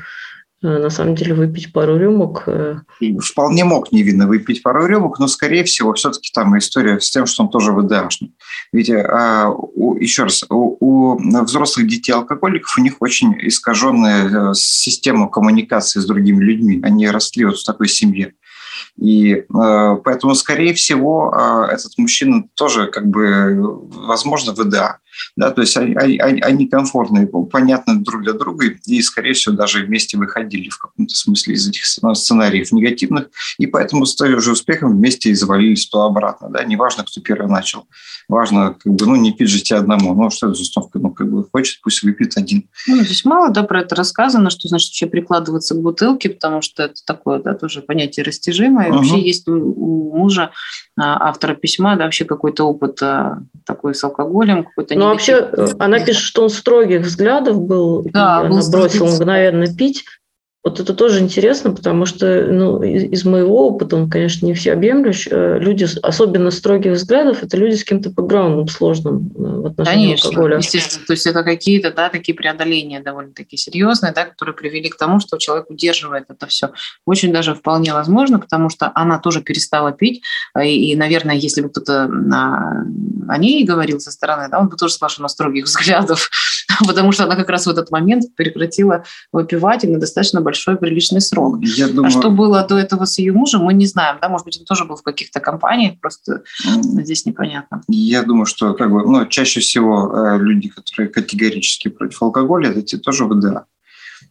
[0.64, 2.44] на самом деле выпить пару рюмок.
[2.48, 2.78] Э,
[3.22, 7.44] вполне мог невинно выпить пару рюмок, но, скорее всего, все-таки там история с тем, что
[7.44, 8.34] он тоже ВДАшный.
[8.72, 15.30] Ведь, а, у, еще раз, у, у взрослых детей-алкоголиков у них очень искаженная э, система
[15.30, 16.80] коммуникации с другими людьми.
[16.82, 18.34] Они росли вот в такой семье.
[18.98, 23.58] И э, поэтому, скорее всего, э, этот мужчина тоже, как бы,
[24.08, 25.00] возможно, ВДА.
[25.36, 29.84] Да, то есть они, они, они комфортные, понятны друг для друга, и, скорее всего, даже
[29.84, 34.98] вместе выходили в каком-то смысле из этих сценариев негативных, и поэтому с той же успехом
[34.98, 36.50] вместе и завалились то обратно.
[36.50, 36.64] Да?
[36.64, 37.88] Неважно, кто первый начал.
[38.28, 40.14] Важно, как бы, ну, не пить же тебе одному.
[40.14, 41.00] Ну, что это за установка?
[41.00, 42.70] Ну, как бы, хочет, пусть выпьет один.
[42.88, 46.84] Ну, здесь мало, да, про это рассказано, что значит вообще прикладываться к бутылке, потому что
[46.84, 48.90] это такое, да, тоже понятие растяжимое.
[48.90, 48.98] Угу.
[48.98, 50.52] Вообще есть у, мужа,
[50.98, 56.22] автора письма, да, вообще какой-то опыт а, такой с алкоголем, какой-то ну, вообще, она пишет,
[56.22, 60.06] что он строгих взглядов был, да, и был она бросила мгновенно пить.
[60.64, 65.60] Вот это тоже интересно, потому что ну, из, моего опыта, он, конечно, не всеобъемлющ, э,
[65.60, 70.58] люди, особенно строгих взглядов, это люди с каким-то бэкграундом сложным э, в отношении конечно, алкоголя.
[70.60, 71.06] естественно.
[71.06, 75.38] То есть это какие-то да, такие преодоления довольно-таки серьезные, да, которые привели к тому, что
[75.38, 76.72] человек удерживает это все.
[77.06, 80.24] Очень даже вполне возможно, потому что она тоже перестала пить,
[80.58, 84.94] и, и наверное, если бы кто-то о ней говорил со стороны, да, он бы тоже
[84.94, 86.30] что она строгих взглядов,
[86.88, 91.22] потому что она как раз в этот момент прекратила выпивать и на достаточно большой приличный
[91.22, 91.58] срок.
[91.62, 92.08] Я думаю...
[92.08, 94.18] А что было до этого с ее мужем, мы не знаем.
[94.22, 94.30] Да?
[94.30, 97.82] Может быть, он тоже был в каких-то компаниях, просто здесь непонятно.
[97.88, 102.82] Я думаю, что как бы, ну, чаще всего э, люди, которые категорически против алкоголя, это
[102.82, 103.66] те тоже ВДА.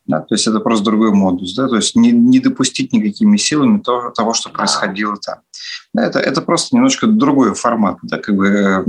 [0.04, 3.78] Да, то есть это просто другой модус, да, то есть не, не допустить никакими силами
[3.78, 5.36] того, того что происходило там.
[5.94, 8.84] Да, это, это просто немножко другой формат, да, как бы э,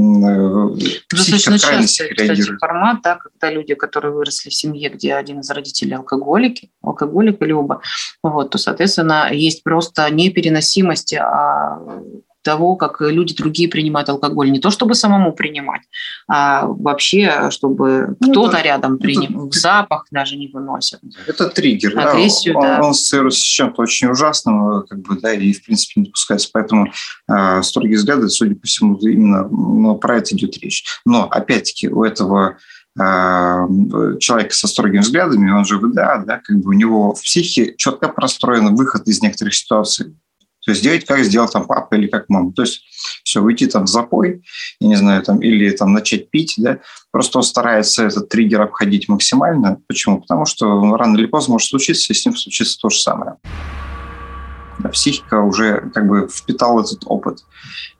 [1.12, 5.96] Достаточно часто, кстати, формат, да, когда люди, которые выросли в семье, где один из родителей
[5.96, 7.82] алкоголики, алкоголик или оба,
[8.22, 11.80] вот, то, соответственно, есть просто непереносимость а
[12.44, 14.52] того, как люди другие принимают алкоголь.
[14.52, 15.82] Не то, чтобы самому принимать,
[16.28, 19.48] а вообще, чтобы ну, кто-то это, рядом принимал.
[19.48, 21.02] Это, запах даже не выносят.
[21.26, 21.98] Это триггер.
[21.98, 22.60] Агрессию, да.
[22.60, 22.80] Он, да.
[22.84, 26.50] он ассоциируется с чем-то очень ужасным, как бы, да, и, в принципе, не допускается.
[26.54, 26.92] Поэтому
[27.30, 30.84] э, строгие взгляды, судя по всему, именно ну, про это идет речь.
[31.06, 32.58] Но, опять-таки, у этого
[33.00, 33.68] а,
[34.20, 38.08] человека со строгими взглядами, он же ВДА, да, как бы у него в психике четко
[38.08, 40.16] простроен выход из некоторых ситуаций.
[40.66, 42.54] То есть делать, как сделал там папа или как мама.
[42.54, 42.84] То есть
[43.24, 44.44] все, уйти там в запой,
[44.80, 46.80] я не знаю, там, или там начать пить, да,
[47.12, 49.82] просто он старается этот триггер обходить максимально.
[49.88, 50.22] Почему?
[50.22, 53.36] Потому что рано или поздно может случиться, и с ним случится то же самое.
[54.92, 57.40] Психика уже как бы впитала этот опыт.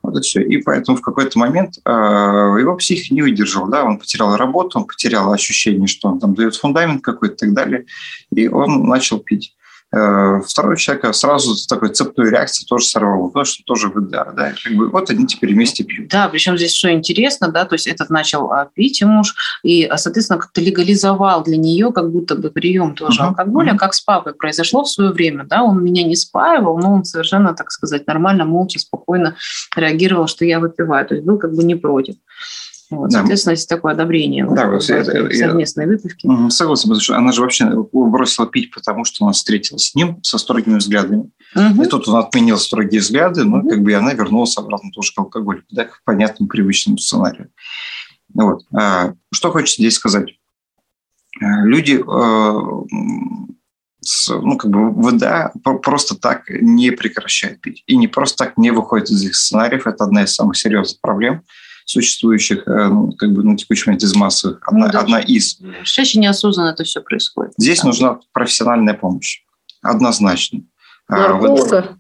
[0.02, 0.42] Вот и все.
[0.42, 4.86] И поэтому в какой-то момент э, его психика не выдержал, да, он потерял работу, он
[4.86, 7.86] потерял ощущение, что он там дает фундамент какой-то и так далее,
[8.32, 9.56] и он начал пить.
[9.94, 14.74] Э, второй человек сразу такой цепной реакции тоже сорвал, потому что тоже ВДА, да, как
[14.74, 16.10] бы вот они теперь вместе пьют.
[16.10, 19.98] Да, причем здесь что интересно, да, то есть этот начал а, пить муж, и, а,
[19.98, 23.28] соответственно, как-то легализовал для нее как будто бы прием тоже uh-huh.
[23.28, 23.78] алкоголя, uh-huh.
[23.78, 27.54] как с папой произошло в свое время, да, он меня не спаивал, но он совершенно,
[27.54, 29.36] так сказать, нормально, молча, спокойно
[29.76, 32.16] реагировал, что я выпиваю, то есть был как бы не против.
[32.96, 33.20] Вот, да.
[33.20, 36.30] Соответственно, есть такое одобрение да, вот, это, совместной я, выпивки.
[36.50, 40.38] Согласен, потому что она же вообще бросила пить, потому что она встретилась с ним со
[40.38, 41.32] строгими взглядами.
[41.56, 41.84] Угу.
[41.84, 43.70] И тут он отменил строгие взгляды, но угу.
[43.70, 47.50] как бы она вернулась обратно тоже к алкоголю, да, к понятному привычному сценарию.
[48.34, 48.64] Вот.
[48.74, 50.30] А, что хочется здесь сказать?
[51.42, 52.84] А, люди э,
[54.30, 57.84] ну, как бы ВДА просто так не прекращают пить.
[57.88, 59.88] И не просто так не выходят из их сценариев.
[59.88, 61.44] Это одна из самых серьезных проблем
[61.86, 65.60] существующих э, ну, как бы на текущий момент из массовых, одна, ну, одна из.
[65.84, 67.54] Чаще неосознанно это все происходит.
[67.58, 67.88] Здесь да.
[67.88, 69.42] нужна профессиональная помощь,
[69.82, 70.62] однозначно.
[71.08, 71.98] Нарколога?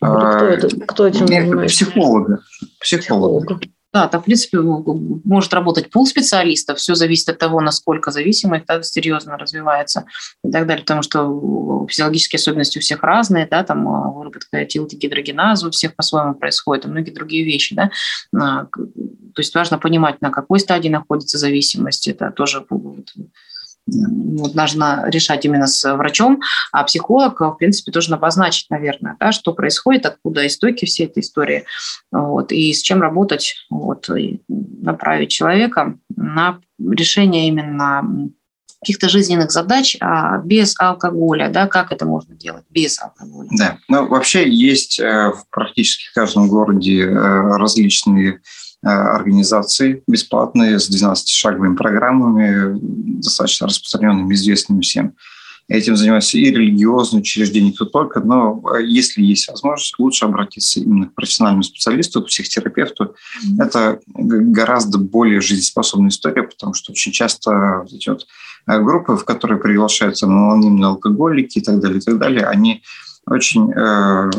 [0.00, 1.84] А, кто, это, кто этим занимается?
[1.84, 2.40] Психолога.
[2.80, 3.44] Психолога.
[3.44, 3.60] Психолога.
[3.92, 6.78] Да, там, в принципе, может работать пул специалистов.
[6.78, 10.04] Все зависит от того, насколько зависимость да, серьезно развивается
[10.44, 10.82] и так далее.
[10.82, 13.46] Потому что физиологические особенности у всех разные.
[13.46, 17.74] Да, там а, выработка этилдегидрогеназы у всех по-своему происходит, и многие другие вещи.
[17.74, 17.90] Да.
[18.36, 22.08] А, то есть важно понимать, на какой стадии находится зависимость.
[22.08, 22.66] Это тоже
[23.88, 26.40] вот, нужно решать именно с врачом,
[26.72, 31.64] а психолог, в принципе, должен обозначить, наверное, да, что происходит, откуда истоки всей этой истории,
[32.12, 38.30] вот, и с чем работать, вот, и направить человека на решение именно
[38.80, 43.48] каких-то жизненных задач а, без алкоголя, да, как это можно делать без алкоголя?
[43.58, 47.12] Да, ну вообще есть э, в практически каждом городе э,
[47.56, 48.38] различные э,
[48.82, 52.78] организации бесплатные с 12-шаговыми программами,
[53.20, 55.14] достаточно распространенными, известными всем.
[55.68, 61.14] Этим занимаются и религиозные учреждения, кто только, но если есть возможность, лучше обратиться именно к
[61.14, 63.04] профессиональному специалисту, к психотерапевту.
[63.04, 63.62] Mm-hmm.
[63.62, 68.26] Это гораздо более жизнеспособная история, потому что очень часто эти вот
[68.66, 72.82] группы, в которые приглашаются анонимные алкоголики и так далее, и так далее, они
[73.26, 74.30] очень э,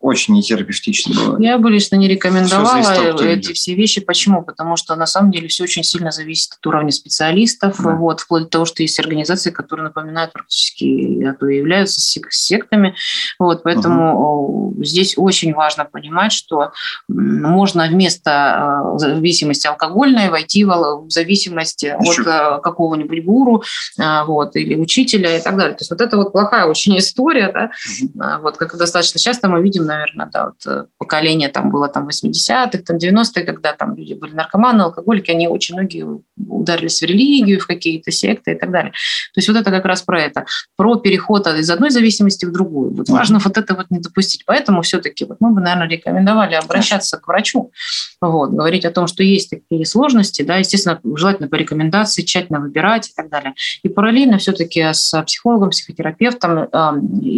[0.00, 1.38] очень нетерапевтично было.
[1.40, 4.00] Я бы лично не рекомендовала эти все вещи.
[4.00, 4.42] Почему?
[4.42, 7.90] Потому что на самом деле все очень сильно зависит от уровня специалистов, да.
[7.90, 12.94] вот, вплоть до того, что есть организации, которые напоминают практически, а то и являются сектами.
[13.38, 14.84] Вот, поэтому угу.
[14.84, 16.72] здесь очень важно понимать, что
[17.08, 22.22] можно вместо а, зависимости алкогольной войти в зависимость Еще.
[22.22, 23.62] от а, какого-нибудь гуру
[23.98, 25.74] вот, или учителя и так далее.
[25.74, 27.52] То есть вот это вот плохая очень история.
[27.52, 27.70] Да?
[28.02, 28.42] Угу.
[28.42, 32.78] Вот, как достаточно часто мы видим наверное, да, вот э, поколение там было там 80-х,
[32.78, 37.66] там 90-х, когда там люди были наркоманы, алкоголики, они очень многие ударились в религию, в
[37.66, 38.92] какие-то секты и так далее.
[39.34, 40.44] То есть вот это как раз про это,
[40.76, 42.94] про переход из одной зависимости в другую.
[42.94, 44.44] Вот важно вот это вот не допустить.
[44.46, 47.72] Поэтому все-таки вот мы бы, наверное, рекомендовали обращаться к врачу,
[48.20, 53.08] вот, говорить о том, что есть такие сложности, да, естественно, желательно по рекомендации тщательно выбирать
[53.08, 53.54] и так далее.
[53.82, 56.66] И параллельно все-таки с психологом, психотерапевтом э,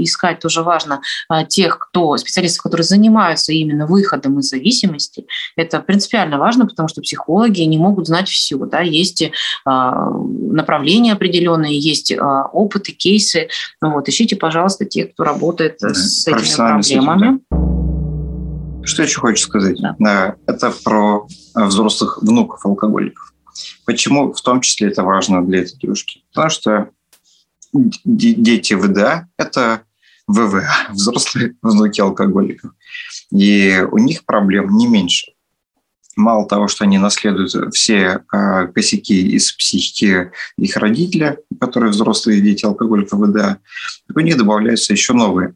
[0.02, 5.26] искать тоже важно э, тех, кто специалист специалистов, которые занимаются именно выходом из зависимости,
[5.56, 8.56] это принципиально важно, потому что психологи не могут знать все.
[8.56, 8.80] Да?
[8.80, 9.30] Есть
[9.64, 13.48] а, направления определенные, есть а, опыты, кейсы.
[13.80, 17.40] Вот, ищите, пожалуйста, тех, кто работает да, с этими проблемами.
[17.50, 18.84] да.
[18.84, 19.78] Что еще хочешь сказать?
[19.98, 20.34] Да.
[20.46, 23.32] Это про взрослых внуков алкоголиков.
[23.84, 26.22] Почему в том числе это важно для этой девушки?
[26.32, 26.88] Потому что
[28.04, 29.82] дети ВДА– это
[30.32, 32.72] ВВ, взрослые внуки алкоголиков.
[33.30, 35.32] И у них проблем не меньше.
[36.14, 42.66] Мало того, что они наследуют все э, косяки из психики их родителя, которые взрослые дети
[42.66, 43.58] алкоголиков ВДА,
[44.14, 45.54] у них добавляются еще новые.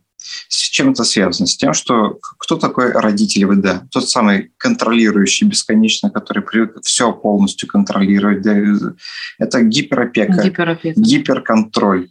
[0.49, 1.47] С чем это связано?
[1.47, 3.87] С тем, что кто такой родитель ВДА?
[3.91, 8.45] Тот самый контролирующий бесконечно, который привык все полностью контролировать.
[9.39, 10.99] Это гиперопека, гиперопека.
[10.99, 12.09] гиперконтроль.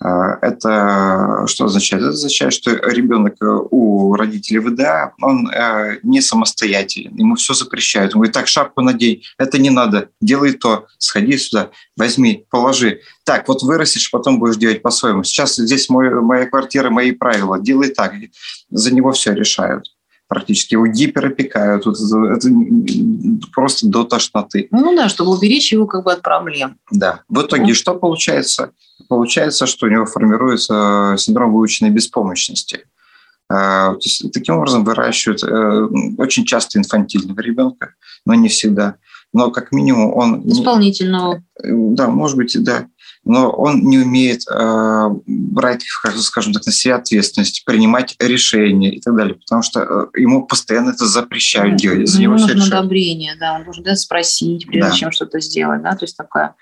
[0.00, 2.02] А, это что означает?
[2.02, 8.14] Это означает, что ребенок э, у родителей ВДА, он э, не самостоятелен, ему все запрещают.
[8.14, 13.00] Он говорит, так, шапку надень, это не надо, делай то, сходи сюда, возьми, положи.
[13.24, 15.24] Так, вот вырастешь, потом будешь делать по-своему.
[15.24, 18.14] Сейчас здесь мой, моя квартира, мои правила, делай так.
[18.70, 19.88] За него все решают
[20.28, 21.86] практически его гиперопекают.
[21.86, 22.48] Вот это,
[23.52, 24.68] просто до тошноты.
[24.70, 26.78] Ну да, чтобы уберечь его как бы от проблем.
[26.90, 27.22] Да.
[27.28, 27.74] В итоге ну.
[27.74, 28.72] что получается?
[29.08, 32.86] Получается, что у него формируется синдром выученной беспомощности.
[33.50, 35.88] Есть, таким образом выращивают э,
[36.18, 37.94] очень часто инфантильного ребенка,
[38.26, 38.96] но не всегда.
[39.32, 40.46] Но как минимум он...
[40.46, 41.42] Исполнительного.
[41.62, 42.86] Да, может быть, и да
[43.28, 45.82] но он не умеет э, брать,
[46.16, 49.80] скажем так, на себя ответственность, принимать решения и так далее, потому что
[50.14, 52.08] э, ему постоянно это запрещают ну, делать.
[52.08, 52.72] За ему нужно решают.
[52.72, 54.96] одобрение, да, он должен да, спросить, прежде да.
[54.96, 56.54] чем что-то сделать, да, то есть такая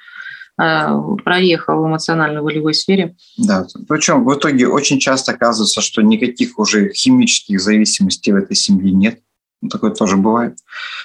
[0.61, 0.89] э,
[1.25, 3.15] прореха в эмоционально-волевой сфере.
[3.39, 8.91] Да, причем в итоге очень часто оказывается, что никаких уже химических зависимостей в этой семье
[8.91, 9.21] нет.
[9.71, 10.59] Такое тоже бывает.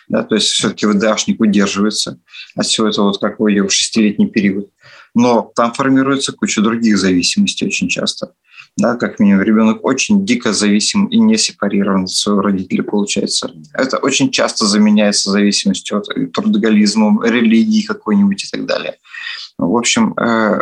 [0.08, 2.20] Да, то есть все-таки ВДАшник удерживается
[2.56, 4.70] от всего этого, вот как вы в шестилетний период.
[5.14, 8.34] Но там формируется куча других зависимостей очень часто.
[8.78, 13.52] Да, как минимум, ребенок очень дико зависим и не сепарирован от своего родителя, получается.
[13.74, 18.96] Это очень часто заменяется зависимостью от трудоголизма, религии какой-нибудь и так далее.
[19.58, 20.62] В общем, э,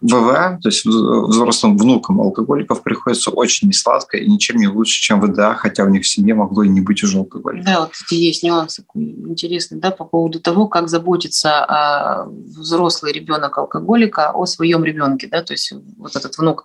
[0.00, 5.54] ВВА, то есть взрослым внукам алкоголиков, приходится очень несладко и ничем не лучше, чем ВДА,
[5.54, 7.66] хотя у них в семье могло и не быть уже алкоголиков.
[7.66, 13.56] Да, вот эти есть нюансы интересные, да, по поводу того, как заботится а, взрослый ребенок
[13.58, 16.64] алкоголика о своем ребенке, да, то есть вот этот внук.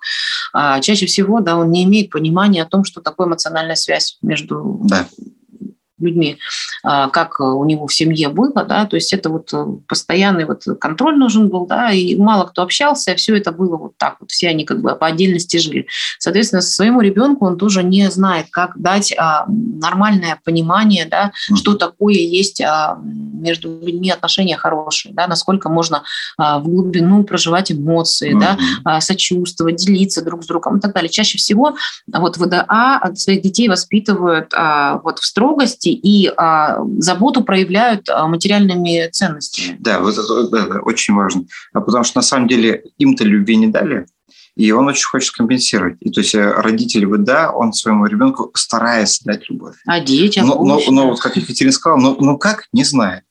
[0.54, 4.82] А, чаще всего, да, он не имеет понимания о том, что такое эмоциональная связь между
[4.84, 5.08] да
[6.02, 6.38] людьми,
[6.84, 10.64] а, как у него в семье было, да, то есть это вот э, постоянный вот
[10.80, 14.50] контроль нужен был, да, и мало кто общался, все это было вот так вот, все
[14.50, 15.88] они как бы по отдельности жили.
[16.20, 22.16] Соответственно, своему ребенку он тоже не знает, как дать а, нормальное понимание, да, что такое
[22.16, 23.00] есть а,
[23.42, 26.04] между людьми отношения хорошие, да, насколько можно
[26.38, 28.40] а, в глубину проживать эмоции, mm-hmm.
[28.40, 31.10] да, а, сочувствовать, делиться друг с другом и так далее.
[31.10, 31.76] Чаще всего
[32.08, 39.10] вот ВДА своих детей воспитывают а, вот в строгости и а, заботу проявляют а, материальными
[39.12, 39.78] ценностями.
[39.80, 41.44] Да, вот это, это очень важно.
[41.74, 44.06] А потому что на самом деле им-то любви не дали,
[44.56, 45.98] и он очень хочет компенсировать.
[46.02, 49.76] И то есть э, родитель да, он своему ребенку старается дать любовь.
[49.86, 50.48] А детям?
[50.48, 53.24] Но, но, но вот как Екатерина сказала, ну, ну как, не знает.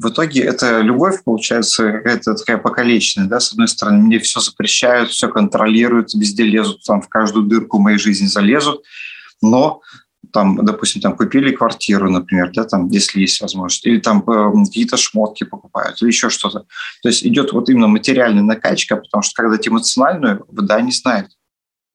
[0.00, 3.26] В итоге эта любовь, получается, какая-то такая покалеченная.
[3.26, 3.40] Да?
[3.40, 7.98] С одной стороны, мне все запрещают, все контролируют, везде лезут, там в каждую дырку моей
[7.98, 8.84] жизни залезут.
[9.42, 9.80] Но
[10.32, 14.96] там, допустим, там купили квартиру, например, да, там, если есть возможность, или там э, какие-то
[14.96, 16.66] шмотки покупают, или еще что-то.
[17.02, 21.30] То есть идет вот именно материальная накачка, потому что когда эмоциональную, да, не знает.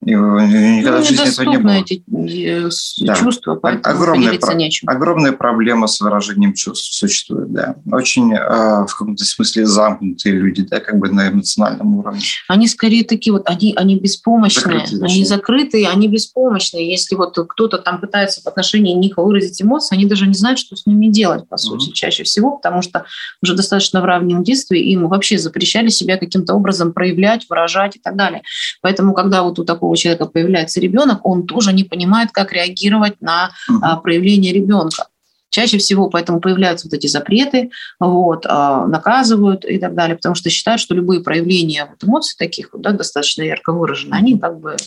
[0.05, 1.71] И никогда ну, в жизни этого не было.
[1.71, 2.69] эти э,
[3.05, 3.15] да.
[3.15, 4.89] чувства, поэтому огромная, про- нечем.
[4.89, 7.75] огромная проблема с выражением чувств существует, да.
[7.91, 12.21] Очень э, в каком-то смысле замкнутые люди, да, как бы на эмоциональном уровне.
[12.47, 16.89] Они скорее такие вот, они, они беспомощные, закрытые, они закрытые, они беспомощные.
[16.89, 20.75] Если вот кто-то там пытается в отношении них выразить эмоции, они даже не знают, что
[20.75, 21.93] с ними делать, по сути, mm-hmm.
[21.93, 23.05] чаще всего, потому что
[23.41, 28.15] уже достаточно в раннем детстве им вообще запрещали себя каким-то образом проявлять, выражать и так
[28.15, 28.43] далее.
[28.81, 33.21] Поэтому, когда вот у такого у человека появляется ребенок, он тоже не понимает, как реагировать
[33.21, 34.01] на угу.
[34.01, 35.07] проявление ребенка.
[35.49, 40.49] Чаще всего поэтому появляются вот эти запреты, вот, а, наказывают и так далее, потому что
[40.49, 44.77] считают, что любые проявления вот эмоций таких да, достаточно ярко выражены, они как бы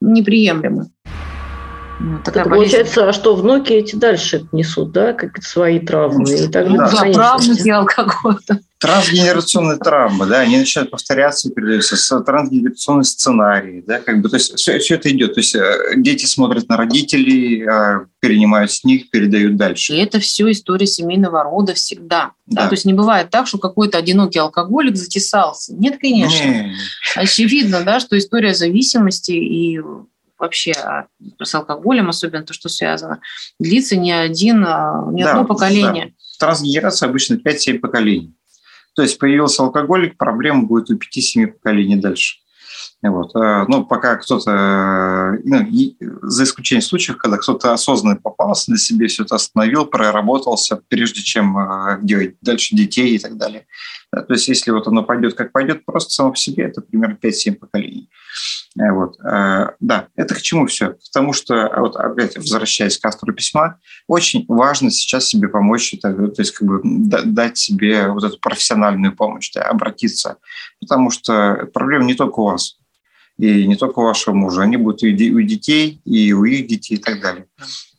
[0.00, 0.90] неприемлемы.
[2.02, 6.28] Вот так получается, а что внуки эти дальше несут, да, как свои травмы?
[6.30, 8.38] И так ну, да, правнуки алкоголь.
[8.78, 14.58] Трансгенерационные травмы, да, они начинают повторяться и передаются, трансгенерационные сценарии, да, как бы, то есть
[14.58, 19.08] все, все это идет, то есть э, дети смотрят на родителей, а, перенимают с них,
[19.10, 19.92] передают дальше.
[19.92, 22.62] И это все история семейного рода всегда, да.
[22.62, 25.72] да, то есть не бывает так, что какой-то одинокий алкоголик затесался.
[25.74, 26.44] Нет, конечно.
[26.44, 26.74] Не.
[27.14, 29.80] Очевидно, да, что история зависимости и
[30.42, 31.06] вообще а,
[31.42, 33.20] с алкоголем, особенно то, что связано,
[33.58, 36.06] длится не один, а, не да, одно поколение.
[36.06, 36.46] Да.
[36.46, 38.34] Трансгенерация обычно 5-7 поколений.
[38.94, 42.38] То есть появился алкоголик, проблема будет у 5-7 поколений дальше.
[43.02, 43.34] Вот.
[43.36, 45.68] А, ну, пока кто-то, ну,
[46.22, 51.56] за исключением случаев, когда кто-то осознанно попался на себе, все это остановил, проработался, прежде чем
[52.02, 53.66] делать дальше детей и так далее.
[54.10, 57.54] То есть если вот оно пойдет как пойдет, просто само по себе, это примерно 5-7
[57.54, 58.10] поколений.
[58.78, 59.18] Э, вот.
[59.20, 60.96] Э, да, это к чему все?
[61.12, 66.52] Потому что, вот опять возвращаясь к автору письма, очень важно сейчас себе помочь, то есть
[66.52, 70.38] как бы дать себе вот эту профессиональную помощь, да, обратиться.
[70.80, 72.78] Потому что проблема не только у вас,
[73.38, 76.96] и не только у вашего мужа, они будут и у детей, и у их детей
[76.96, 77.46] и так далее.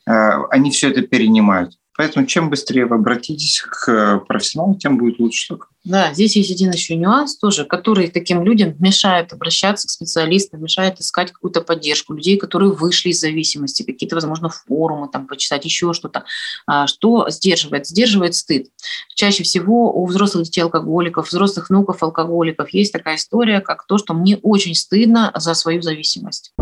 [0.08, 1.78] Э, они все это перенимают.
[1.96, 5.58] Поэтому чем быстрее вы обратитесь к профессионалу, тем будет лучше.
[5.84, 11.02] Да, здесь есть один еще нюанс тоже, который таким людям мешает обращаться к специалистам, мешает
[11.02, 12.14] искать какую-то поддержку.
[12.14, 16.24] Людей, которые вышли из зависимости, какие-то, возможно, форумы там почитать, еще что-то.
[16.66, 17.86] А, что сдерживает?
[17.86, 18.70] Сдерживает стыд.
[19.14, 24.14] Чаще всего у взрослых детей алкоголиков, взрослых внуков алкоголиков есть такая история, как то, что
[24.14, 26.54] мне очень стыдно за свою зависимость.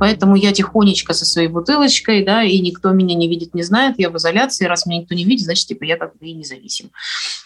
[0.00, 4.08] Поэтому я тихонечко со своей бутылочкой, да, и никто меня не видит, не знает, я
[4.08, 6.90] в изоляции, раз меня никто не видит, значит, типа, я как бы и независим.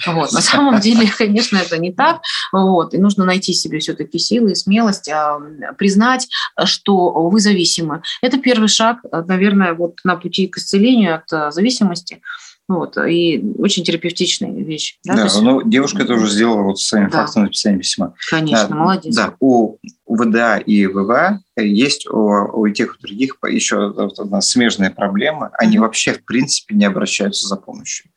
[0.06, 0.32] Вот.
[0.32, 2.20] На самом деле, конечно, это не так.
[2.52, 2.94] Вот.
[2.94, 5.40] И нужно найти себе все-таки силы и смелость, а,
[5.76, 6.28] признать,
[6.64, 8.02] что вы зависимы.
[8.22, 12.22] Это первый шаг, наверное, вот на пути к исцелению от а, зависимости.
[12.66, 14.98] Вот, и очень терапевтичная вещь.
[15.04, 15.42] Да, да есть...
[15.42, 17.18] ну, девушка это уже сделала вот своим да.
[17.18, 18.14] фактом написания письма.
[18.30, 19.14] Конечно, да, молодец.
[19.14, 25.50] Да, у ВДА и ВВА есть у, у тех и других еще одна смежная проблема.
[25.58, 25.80] Они mm-hmm.
[25.80, 28.10] вообще, в принципе, не обращаются за помощью.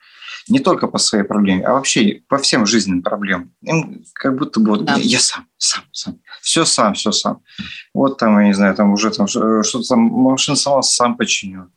[0.48, 3.52] Не только по своей проблеме, а вообще по всем жизненным проблемам.
[3.64, 4.96] Им как будто бы вот, да.
[4.96, 6.20] я сам, сам, сам.
[6.42, 7.42] Все сам, все сам.
[7.94, 11.70] Вот там, я не знаю, там уже там что-то там машина сама сам починю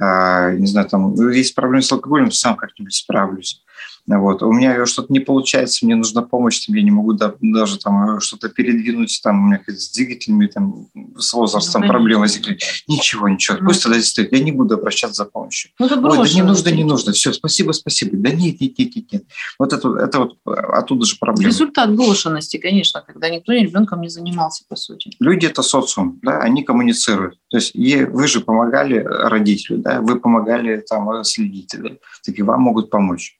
[0.00, 3.63] не знаю, там, есть проблемы с алкоголем, сам как-нибудь справлюсь.
[4.06, 4.42] Вот.
[4.42, 8.20] У меня что-то не получается, мне нужна помощь, там, я не могу да, даже там
[8.20, 12.58] что-то передвинуть, там, у меня с двигателями там, с возрастом ну, проблемы возникли.
[12.86, 15.70] Ничего, ничего, ну, пусть тогда стоит, я не буду обращаться за помощью.
[15.78, 18.16] Ну, Ой, да не нужно, не нужно, все, спасибо, спасибо.
[18.16, 19.24] Да нет, нет, нет, нет, нет.
[19.58, 21.48] Вот это, это вот оттуда же проблема.
[21.48, 25.12] Результат брошенности, конечно, когда никто ребенком не занимался, по сути.
[25.18, 27.38] Люди– это социум, да, они коммуницируют.
[27.48, 31.90] То есть вы же помогали родителю, да, вы помогали там следить, да,
[32.24, 33.38] так и вам могут помочь.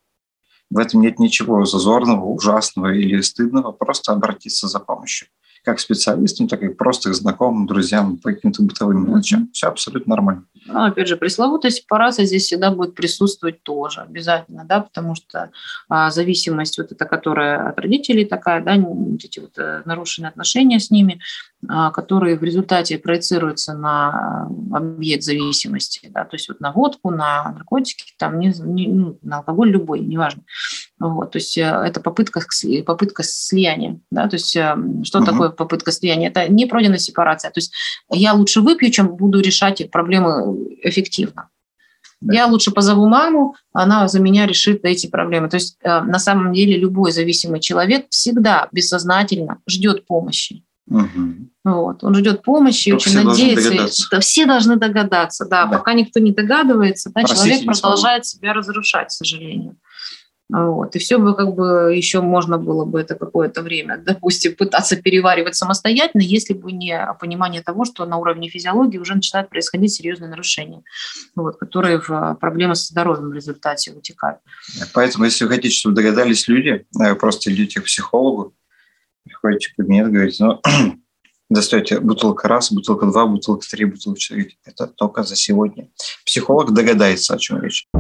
[0.71, 5.29] В этом нет ничего зазорного, ужасного или стыдного, просто обратиться за помощью.
[5.65, 9.49] как специалистам, так и просто к знакомым, друзьям, по каким-то бытовым мелочам.
[9.53, 10.45] Все абсолютно нормально.
[10.67, 15.51] Ну, опять же, пресловутая сепарация здесь всегда будет присутствовать тоже обязательно, да, потому что
[15.89, 20.81] а, зависимость вот эта, которая от родителей такая, да, вот эти вот а, нарушенные отношения
[20.81, 21.21] с ними,
[21.93, 28.15] которые в результате проецируются на объект зависимости, да, то есть вот на водку, на наркотики,
[28.19, 30.43] там, не, не, ну, на алкоголь любой, неважно.
[30.99, 32.41] Вот, то есть э, это попытка,
[32.87, 35.27] попытка слияния, да, то есть что угу.
[35.27, 36.29] такое попытка слияния?
[36.29, 37.73] Это не пройденная сепарация, то есть
[38.11, 41.49] я лучше выпью, чем буду решать проблемы эффективно.
[42.25, 42.35] Да.
[42.35, 45.51] Я лучше позову маму, она за меня решит эти проблемы.
[45.51, 50.65] То есть э, на самом деле любой зависимый человек всегда бессознательно ждет помощи.
[50.87, 51.51] Угу.
[51.65, 52.05] Вот.
[52.05, 54.07] Он ждет помощи, Только очень надеется.
[54.11, 55.47] Да, все должны догадаться.
[55.47, 55.79] Да, да.
[55.79, 59.77] Пока никто не догадывается, да, человек продолжает себя разрушать, к сожалению.
[60.51, 60.95] Вот.
[60.95, 65.57] И все бы как бы еще можно было бы это какое-то время, допустим, пытаться переваривать
[65.57, 70.83] самостоятельно, если бы не понимание того, что на уровне физиологии уже начинают происходить серьезные нарушения,
[71.35, 74.41] вот, которые в проблемы со здоровьем в результате вытекают.
[74.93, 78.55] Поэтому, если вы хотите, чтобы догадались люди, э, просто идите к психологу,
[79.25, 80.61] приходите в кабинет, говорите, ну,
[81.51, 84.51] достаете бутылка раз, бутылка два, бутылка три, бутылка четыре.
[84.65, 85.89] Это только за сегодня.
[86.25, 87.89] Психолог догадается, о чем речь.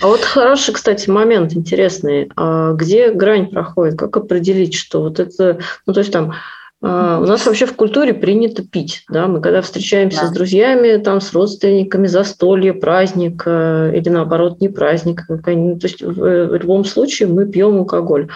[0.00, 2.30] А вот хороший, кстати, момент интересный.
[2.36, 3.98] А где грань проходит?
[3.98, 5.58] Как определить, что вот это...
[5.86, 6.34] Ну, то есть там
[6.80, 9.04] у нас вообще в культуре принято пить.
[9.10, 9.26] Да?
[9.26, 10.26] Мы когда встречаемся да.
[10.28, 15.26] с друзьями, там, с родственниками, застолье, праздник э, или наоборот не праздник.
[15.26, 18.28] То есть в любом случае мы пьем алкоголь.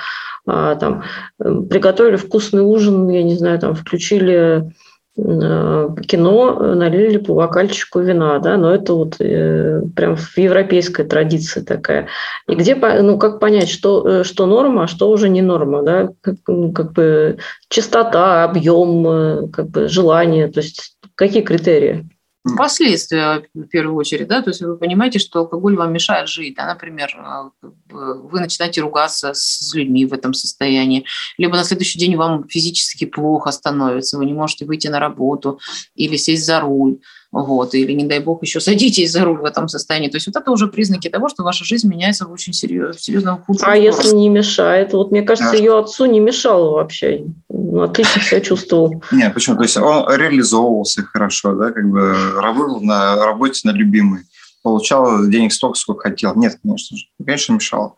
[0.44, 1.04] А, там,
[1.38, 4.70] э, приготовили вкусный ужин, я не знаю, там, включили Э,
[5.14, 11.60] кино э, налили по бокальчику вина, да, но это вот э, прям в европейской традиции
[11.60, 12.08] такая.
[12.48, 16.08] И где, ну, как понять, что, э, что норма, а что уже не норма, да,
[16.22, 17.36] как, ну, как бы
[17.68, 22.08] частота, объем, как бы желание, то есть какие критерии?
[22.56, 26.66] Последствия, в первую очередь, да, то есть вы понимаете, что алкоголь вам мешает жить, да,
[26.66, 27.50] например, а,
[27.88, 31.04] вы начинаете ругаться с людьми в этом состоянии,
[31.38, 35.60] либо на следующий день вам физически плохо становится, вы не можете выйти на работу
[35.94, 36.98] или сесть за руль,
[37.32, 40.08] вот, или, не дай бог, еще садитесь за руль в этом состоянии.
[40.08, 43.42] То есть вот это уже признаки того, что ваша жизнь меняется в очень серьезно, серьезном
[43.42, 43.70] худшем.
[43.70, 44.92] А если не мешает?
[44.92, 47.24] Вот мне кажется, ее отцу не мешало вообще.
[47.62, 49.02] Ну, отлично себя чувствовал.
[49.12, 49.56] Нет, почему?
[49.56, 54.22] То есть он реализовывался хорошо, да, как бы работал на работе на любимой,
[54.62, 56.34] получал денег столько, сколько хотел.
[56.34, 57.96] Нет, конечно же, конечно, мешало.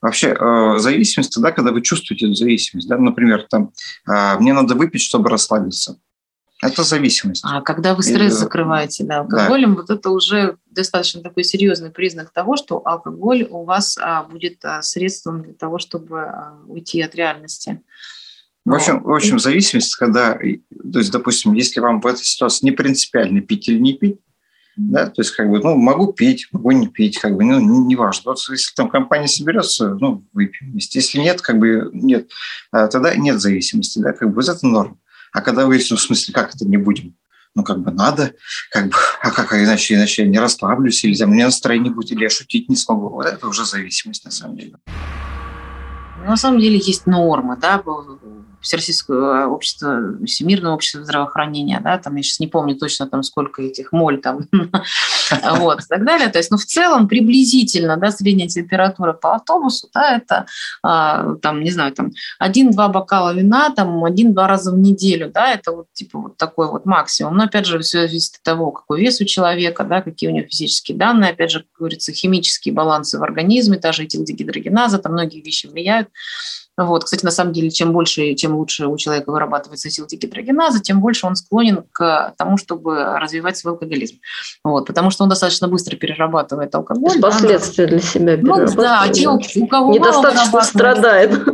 [0.00, 2.88] Вообще, э, зависимость тогда, когда вы чувствуете эту зависимость.
[2.88, 2.98] Да?
[2.98, 3.72] Например, там,
[4.08, 5.98] э, мне надо выпить, чтобы расслабиться.
[6.62, 7.42] Это зависимость.
[7.44, 9.80] А когда вы стресс и, закрываете да, алкоголем, да.
[9.82, 14.80] вот это уже достаточно такой серьезный признак того, что алкоголь у вас а, будет а,
[14.80, 17.82] средством для того, чтобы а, уйти от реальности.
[18.64, 22.72] В общем, в общем, зависимость, когда, то есть, допустим, если вам в этой ситуации не
[22.72, 24.20] принципиально пить или не пить,
[24.76, 27.86] да, то есть как бы, ну, могу пить, могу не пить, как бы, ну, не,
[27.86, 28.32] не важно.
[28.32, 30.98] Вот если там компания соберется, ну, выпьем вместе.
[30.98, 32.28] Если нет, как бы нет,
[32.72, 34.98] а, тогда нет зависимости, да, как бы вот это норм.
[35.32, 37.14] А когда выясню, в смысле, как это не будем?
[37.54, 38.34] Ну, как бы надо,
[38.70, 42.10] как бы, а как иначе, иначе я не расслаблюсь, или там, у меня настроение будет,
[42.10, 43.10] или я шутить не смогу.
[43.10, 44.74] Вот это уже зависимость, на самом деле.
[46.26, 47.78] На самом деле есть нормы, да,
[48.64, 53.92] Всероссийское общество, Всемирное общество здравоохранения, да, там я сейчас не помню точно там сколько этих
[53.92, 54.48] моль там,
[55.58, 56.28] вот, и так далее.
[56.30, 60.46] То есть, ну, в целом приблизительно, да, средняя температура по автобусу, да, это
[60.82, 65.72] а, там, не знаю, там один-два бокала вина, там один-два раза в неделю, да, это
[65.72, 67.36] вот типа вот такой вот максимум.
[67.36, 70.46] Но опять же, все зависит от того, какой вес у человека, да, какие у него
[70.48, 75.40] физические данные, опять же, как говорится, химические балансы в организме, та же этилдегидрогеназа, там многие
[75.40, 76.08] вещи влияют.
[76.76, 77.04] Вот.
[77.04, 81.36] Кстати, на самом деле, чем больше, чем лучше у человека вырабатывается силтигидрогеназа, тем больше он
[81.36, 84.16] склонен к тому, чтобы развивать свой алкоголизм.
[84.64, 84.86] Вот.
[84.86, 87.20] Потому что он достаточно быстро перерабатывает алкоголь.
[87.20, 91.46] Последствия да, для себя Ну да, те, у кого Недостаточно страдает.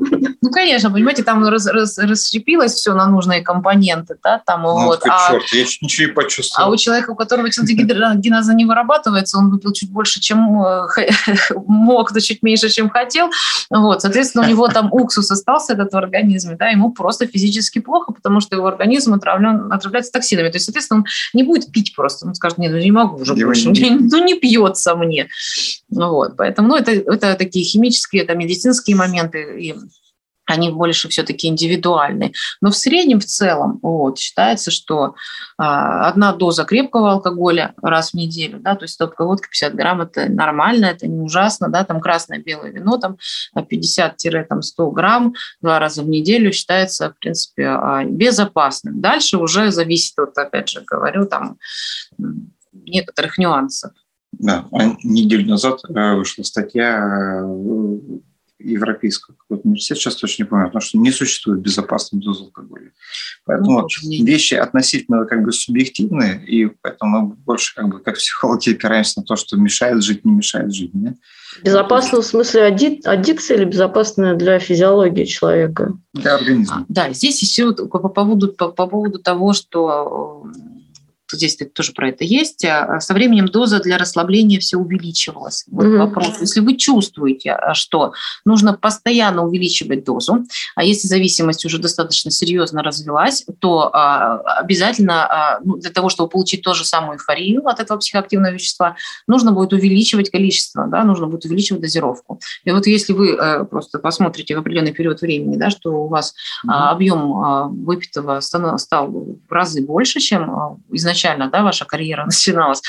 [0.42, 5.02] Ну, конечно, понимаете, там раз, раз, расщепилось все на нужные компоненты, да, там ну, вот.
[5.06, 6.68] А, черт, я ничего не почувствовал.
[6.68, 10.86] А у человека, у которого силтигидрогеназа не вырабатывается, он выпил чуть больше, чем э,
[11.66, 13.30] мог, да чуть меньше, чем хотел.
[13.68, 18.12] Вот, соответственно, у него там уксус остался этот в организме, да, ему просто физически плохо,
[18.12, 20.48] потому что его организм отравлен, отравляется токсинами.
[20.48, 23.34] То есть, соответственно, он не будет пить просто, он скажет, нет, ну не могу уже
[23.34, 23.90] больше, не...
[23.90, 25.28] ну не пьется мне.
[25.88, 29.74] Ну, вот, поэтому, ну, это, это такие химические, это медицинские моменты, и
[30.50, 32.32] они больше все-таки индивидуальные.
[32.60, 35.14] Но в среднем, в целом, вот, считается, что
[35.56, 40.02] а, одна доза крепкого алкоголя раз в неделю, да, то есть стопка водки 50 грамм,
[40.02, 43.16] это нормально, это не ужасно, да, там красное, белое вино, там
[43.56, 49.00] 50-100 грамм два раза в неделю считается, в принципе, а, безопасным.
[49.00, 51.58] Дальше уже зависит, вот опять же говорю, там
[52.72, 53.92] некоторых нюансов.
[54.32, 58.00] Да, а неделю назад э, вышла статья э,
[58.62, 62.92] европейского какого-то университета, сейчас точно не помню, потому что не существует безопасной дозы алкоголя.
[63.44, 68.70] Поэтому ну, вещи относительно как бы субъективные, и поэтому мы больше как бы как психологи
[68.70, 70.94] опираемся на то, что мешает жить, не мешает жить.
[70.94, 71.16] Нет?
[71.62, 75.94] Безопасно в смысле адди- аддикция или безопасно для физиологии человека?
[76.12, 76.86] Для организма.
[76.88, 80.46] Да, здесь еще по поводу, по, по поводу того, что
[81.36, 85.64] здесь тоже про это есть, а, со временем доза для расслабления все увеличивалась.
[85.70, 85.98] Вот mm-hmm.
[85.98, 86.40] вопрос.
[86.40, 88.12] Если вы чувствуете, а, что
[88.44, 95.76] нужно постоянно увеличивать дозу, а если зависимость уже достаточно серьезно развилась, то а, обязательно ну,
[95.76, 100.30] для того, чтобы получить ту же самую эйфорию от этого психоактивного вещества, нужно будет увеличивать
[100.30, 102.40] количество, да, нужно будет увеличивать дозировку.
[102.64, 106.34] И вот если вы э, просто посмотрите в определенный период времени, да, что у вас
[106.66, 106.72] mm-hmm.
[106.72, 112.82] объем выпитого стал в разы больше, чем изначально изначально, да, ваша карьера начиналась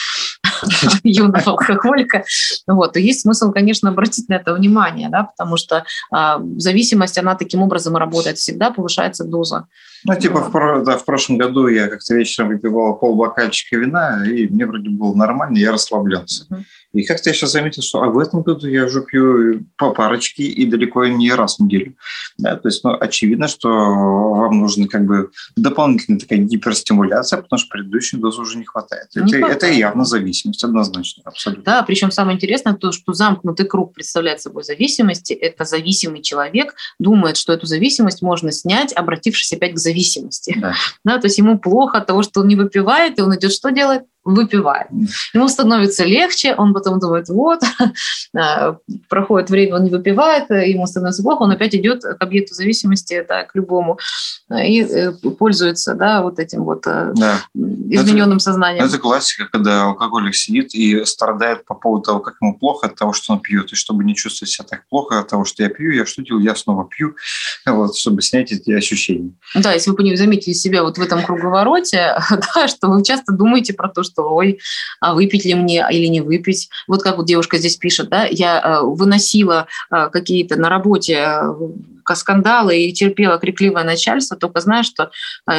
[1.03, 2.23] юного алкоголика,
[2.67, 7.35] вот, то есть смысл, конечно, обратить на это внимание, да, потому что а, зависимость, она
[7.35, 9.67] таким образом работает всегда, повышается доза.
[10.03, 14.65] Ну, типа, в, да, в прошлом году я как-то вечером выпивал полбокальчика вина, и мне
[14.65, 16.45] вроде было нормально, я расслаблялся.
[16.49, 16.63] Uh-huh.
[16.93, 20.43] И как-то я сейчас заметил, что а в этом году я уже пью по парочке
[20.43, 21.95] и далеко не раз в неделю.
[22.37, 27.69] Да, то есть, ну, очевидно, что вам нужна как бы дополнительная такая гиперстимуляция, потому что
[27.69, 29.07] предыдущей дозы уже не хватает.
[29.15, 29.63] Не это, хватает.
[29.63, 31.63] это явно зависимость, однозначно, абсолютно.
[31.63, 35.33] Да, причем самое интересное то, что замкнутый круг представляет собой зависимости.
[35.33, 40.57] Это зависимый человек думает, что эту зависимость можно снять, обратившись опять к зависимости.
[40.59, 40.73] Да.
[41.03, 43.71] Да, то есть ему плохо от того, что он не выпивает, и он идет что
[43.71, 44.03] делает?
[44.23, 44.87] Выпивает.
[45.33, 47.61] Ему становится легче, он потом думает, вот,
[48.37, 48.77] а,
[49.09, 53.43] проходит время, он не выпивает, ему становится плохо, он опять идет к объекту зависимости, да,
[53.43, 53.97] к любому,
[54.51, 57.41] и э, пользуется, да, вот этим вот э, да.
[57.53, 58.85] измененным это, сознанием.
[58.85, 63.13] Это классика, когда алкоголик сидит и страдает по поводу того, как ему плохо от того,
[63.13, 65.91] что он пьет, и чтобы не чувствовать себя так плохо от того, что я пью,
[65.91, 67.15] я что делаю, я снова пью,
[67.65, 69.33] вот, чтобы снять эти ощущения.
[69.55, 72.15] Да, если вы заметили себя вот в этом круговороте,
[72.55, 74.59] да, что вы часто думаете про то, что что ой,
[74.99, 76.69] а выпить ли мне или не выпить.
[76.87, 82.15] Вот как вот девушка здесь пишет, да, я э, выносила э, какие-то на работе э,
[82.15, 85.11] скандалы и терпела крикливое начальство, только знаю, что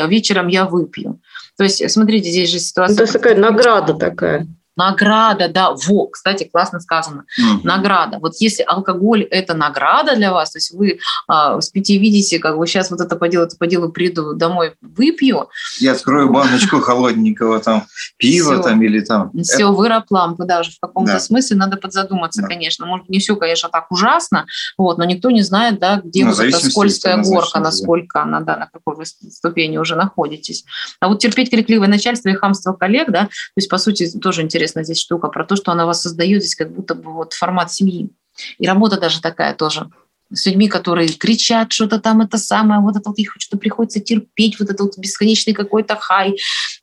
[0.07, 1.19] вечером я выпью.
[1.57, 2.93] То есть, смотрите, здесь же ситуация...
[2.93, 4.47] Ну, то есть такая награда такая.
[4.77, 7.25] Награда, да, во, кстати, классно сказано.
[7.39, 7.61] Mm-hmm.
[7.65, 8.19] Награда.
[8.21, 10.99] Вот если алкоголь– это награда для вас, то есть вы
[11.29, 14.33] а, с пяти видите, как бы сейчас вот это по делу, это по делу приду
[14.33, 15.49] домой, выпью.
[15.79, 17.85] Я открою баночку холодненького там
[18.17, 19.31] пива все, там или там.
[19.43, 19.73] Все, это...
[19.73, 21.21] выроплампы, да, уже в каком-то да.
[21.21, 22.49] смысле надо подзадуматься, да.
[22.49, 22.87] конечно.
[22.87, 24.47] Может, не все, конечно, так ужасно,
[24.79, 28.23] вот, но никто не знает, да, где ну, вот эта скользкая горка, насколько да.
[28.23, 30.65] она, да, на какой вы ступени уже находитесь.
[31.01, 34.62] А вот терпеть крикливое начальство и хамство коллег, да, то есть, по сути, тоже интересно
[34.63, 37.73] интересная здесь штука, про то, что она вас создает здесь как будто бы вот формат
[37.73, 38.11] семьи.
[38.59, 39.89] И работа даже такая тоже
[40.33, 44.59] с людьми, которые кричат что-то там, это самое, вот это вот их что-то приходится терпеть,
[44.59, 46.37] вот это вот бесконечный какой-то хай.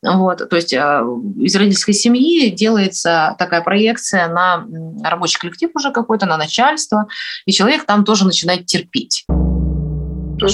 [0.03, 0.47] Вот.
[0.47, 1.03] То есть а,
[1.39, 4.67] из родительской семьи делается такая проекция на
[5.03, 7.07] рабочий коллектив уже какой-то, на начальство,
[7.47, 9.25] и человек там тоже начинает терпеть.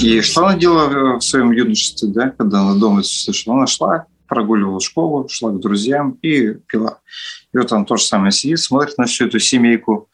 [0.00, 3.56] И что она делала в своем юношестве, да, когда она дома слышала?
[3.56, 7.00] Она шла прогуливала школу, шла к друзьям и пила.
[7.52, 10.10] И вот он то же самое сидит, смотрит на всю эту семейку.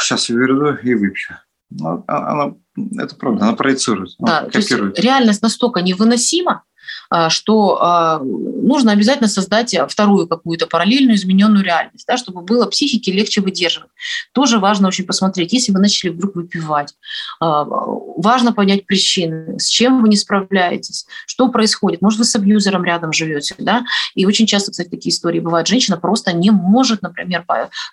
[0.00, 1.38] Сейчас я верну и выпью.
[1.70, 2.54] Ну, а, она,
[3.02, 4.98] это правда, она проецирует, да, она копирует.
[4.98, 6.64] реальность настолько невыносима,
[7.28, 13.40] что а, нужно обязательно создать вторую какую-то параллельную измененную реальность, да, чтобы было психике легче
[13.40, 13.90] выдерживать.
[14.32, 16.94] Тоже важно очень посмотреть, если вы начали вдруг выпивать,
[17.40, 22.02] а, важно понять причины, с чем вы не справляетесь, что происходит.
[22.02, 23.84] Может, вы с абьюзером рядом живете, да,
[24.14, 25.68] и очень часто, кстати, такие истории бывают.
[25.68, 27.44] Женщина просто не может, например,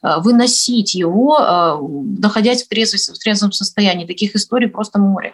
[0.01, 1.79] выносить его,
[2.19, 4.05] находясь в, трезвости, в трезвом состоянии.
[4.05, 5.33] Таких историй просто море.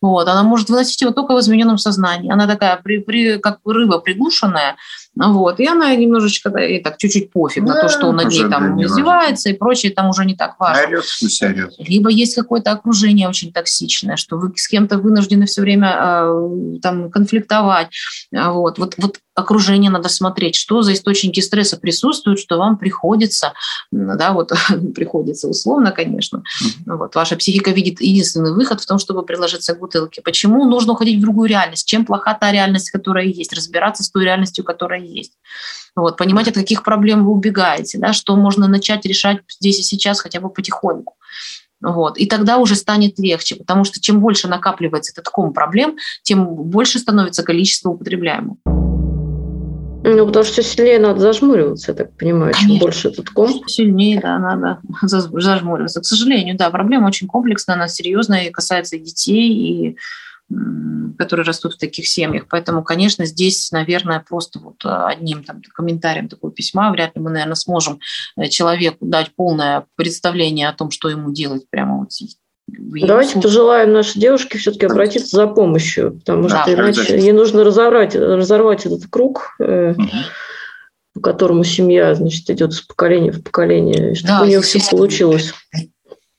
[0.00, 0.28] Вот.
[0.28, 2.32] Она может выносить его только в измененном сознании.
[2.32, 4.76] Она такая при, при как рыба приглушенная,
[5.16, 8.30] вот, и она немножечко, да, и так чуть-чуть пофиг да, на то, что он над
[8.30, 10.84] ней там издевается и прочее, там уже не так важно.
[10.84, 11.04] Орет,
[11.42, 11.74] орет.
[11.78, 17.10] Либо есть какое-то окружение очень токсичное, что вы с кем-то вынуждены все время э, там
[17.10, 17.88] конфликтовать,
[18.32, 23.52] вот, вот, вот окружение надо смотреть, что за источники стресса присутствуют, что вам приходится,
[23.90, 24.52] да, вот
[24.94, 26.42] приходится условно, конечно,
[26.86, 30.22] вот ваша психика видит единственный выход в том, чтобы приложиться к бутылке.
[30.22, 31.86] Почему нужно уходить в другую реальность?
[31.86, 33.52] Чем плоха та реальность, которая есть?
[33.52, 35.38] Разбираться с той реальностью, которая есть.
[35.96, 40.20] Вот, понимать, от каких проблем вы убегаете, да, что можно начать решать здесь и сейчас
[40.20, 41.14] хотя бы потихоньку.
[41.80, 42.18] Вот.
[42.18, 46.98] И тогда уже станет легче, потому что чем больше накапливается этот ком проблем, тем больше
[46.98, 48.56] становится количество употребляемого.
[50.06, 52.68] Ну, потому что сильнее надо зажмуриваться, я так понимаю, Конечно.
[52.68, 53.66] чем больше этот ком.
[53.66, 56.02] Сильнее, да, надо зажмуриваться.
[56.02, 59.96] К сожалению, да, проблема очень комплексная, она серьезная и касается и детей, и
[61.18, 62.46] которые растут в таких семьях.
[62.48, 67.54] Поэтому, конечно, здесь, наверное, просто вот одним там, комментарием такого письма вряд ли мы, наверное,
[67.54, 68.00] сможем
[68.36, 72.12] э, человеку дать полное представление о том, что ему делать прямо вот
[72.66, 78.14] Давайте пожелаем нашей девушке все-таки обратиться за помощью, потому да, что иначе ей нужно разорвать,
[78.14, 79.96] разорвать этот круг, угу.
[81.12, 85.52] по которому семья значит, идет из поколения в поколение, чтобы да, у нее все получилось.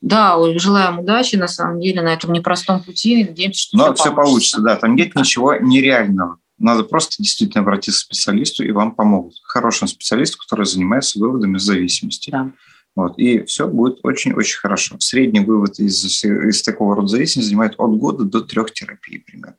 [0.06, 3.24] Да, желаем удачи, на самом деле, на этом непростом пути.
[3.24, 4.60] Надеемся, что Но все, все получится.
[4.60, 6.38] Да, там нет ничего нереального.
[6.58, 9.34] Надо просто действительно обратиться к специалисту, и вам помогут.
[9.42, 12.30] Хорошему специалисту, который занимается выводами зависимости.
[12.30, 12.52] Да.
[12.94, 14.94] Вот, и все будет очень-очень хорошо.
[15.00, 19.56] Средний вывод из, из такого рода зависимости занимает от года до трех терапий примерно.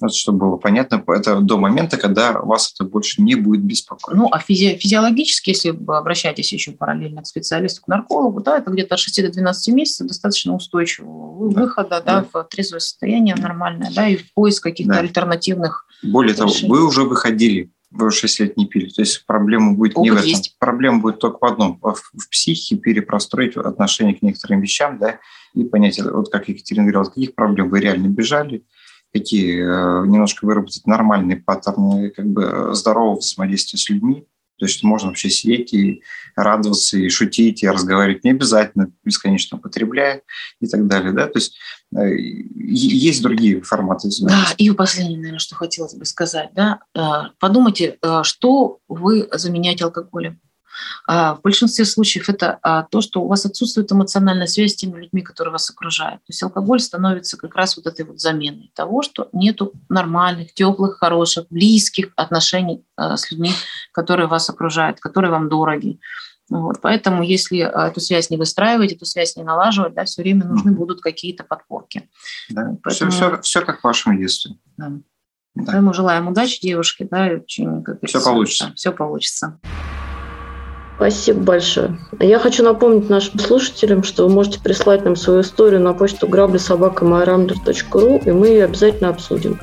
[0.00, 4.16] Вот, чтобы было понятно, это до момента, когда вас это больше не будет беспокоить.
[4.16, 8.70] Ну, а физи- физиологически, если вы обращаетесь еще параллельно к специалисту, к наркологу, да, это
[8.70, 11.62] где-то от 6 до 12 месяцев достаточно устойчивого да.
[11.62, 12.26] выхода да, да.
[12.32, 15.00] в трезвое состояние нормальное, да, и в поиск каких-то да.
[15.00, 16.60] альтернативных Более решений.
[16.60, 18.88] того, вы уже выходили вы уже 6 лет не пили.
[18.88, 20.28] То есть проблема будет Опыт не в этом.
[20.28, 20.56] Есть.
[20.58, 21.78] Проблема будет только в одном.
[21.82, 25.18] В, в психике перепростроить отношение к некоторым вещам, да,
[25.54, 28.64] и понять, вот как Екатерина говорила, от каких проблем вы реально бежали,
[29.12, 34.26] какие э, немножко выработать нормальные паттерны как бы здорового взаимодействия с людьми,
[34.60, 36.02] то есть можно вообще сидеть и
[36.36, 40.20] радоваться, и шутить, и разговаривать не обязательно, бесконечно употребляя
[40.60, 41.12] и так далее.
[41.12, 41.28] Да?
[41.28, 41.56] То есть
[41.96, 44.10] э, есть другие форматы.
[44.20, 46.50] Да, и последнее, наверное, что хотелось бы сказать.
[46.54, 46.80] Да?
[46.94, 50.38] Э, подумайте, э, что вы заменяете алкоголем.
[51.06, 55.00] А, в большинстве случаев это а, то, что у вас отсутствует эмоциональная связь с теми
[55.00, 56.20] людьми, которые вас окружают.
[56.20, 60.98] То есть алкоголь становится как раз вот этой вот заменой того, что нету нормальных, теплых,
[60.98, 63.52] хороших, близких отношений а, с людьми,
[63.92, 66.00] которые вас окружают, которые вам дороги.
[66.48, 70.72] Вот, поэтому если эту связь не выстраивать, эту связь не налаживать, да, все время нужны
[70.72, 72.08] будут какие-то подпорки.
[72.48, 72.76] Да.
[72.82, 73.12] Поэтому...
[73.12, 74.56] Все, все, все как в вашем детстве.
[74.76, 74.90] Да.
[75.54, 75.64] Да.
[75.66, 78.72] Поэтому желаем удачи девушке, да, очень, как все получится.
[78.76, 79.60] Все получится.
[81.00, 81.96] Спасибо большое.
[82.20, 88.20] Я хочу напомнить нашим слушателям, что вы можете прислать нам свою историю на почту граблесобакамайрамдер.ру,
[88.22, 89.58] и мы ее обязательно обсудим.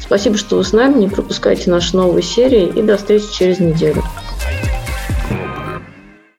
[0.00, 4.02] Спасибо, что вы с нами, не пропускайте наши новые серии, и до встречи через неделю.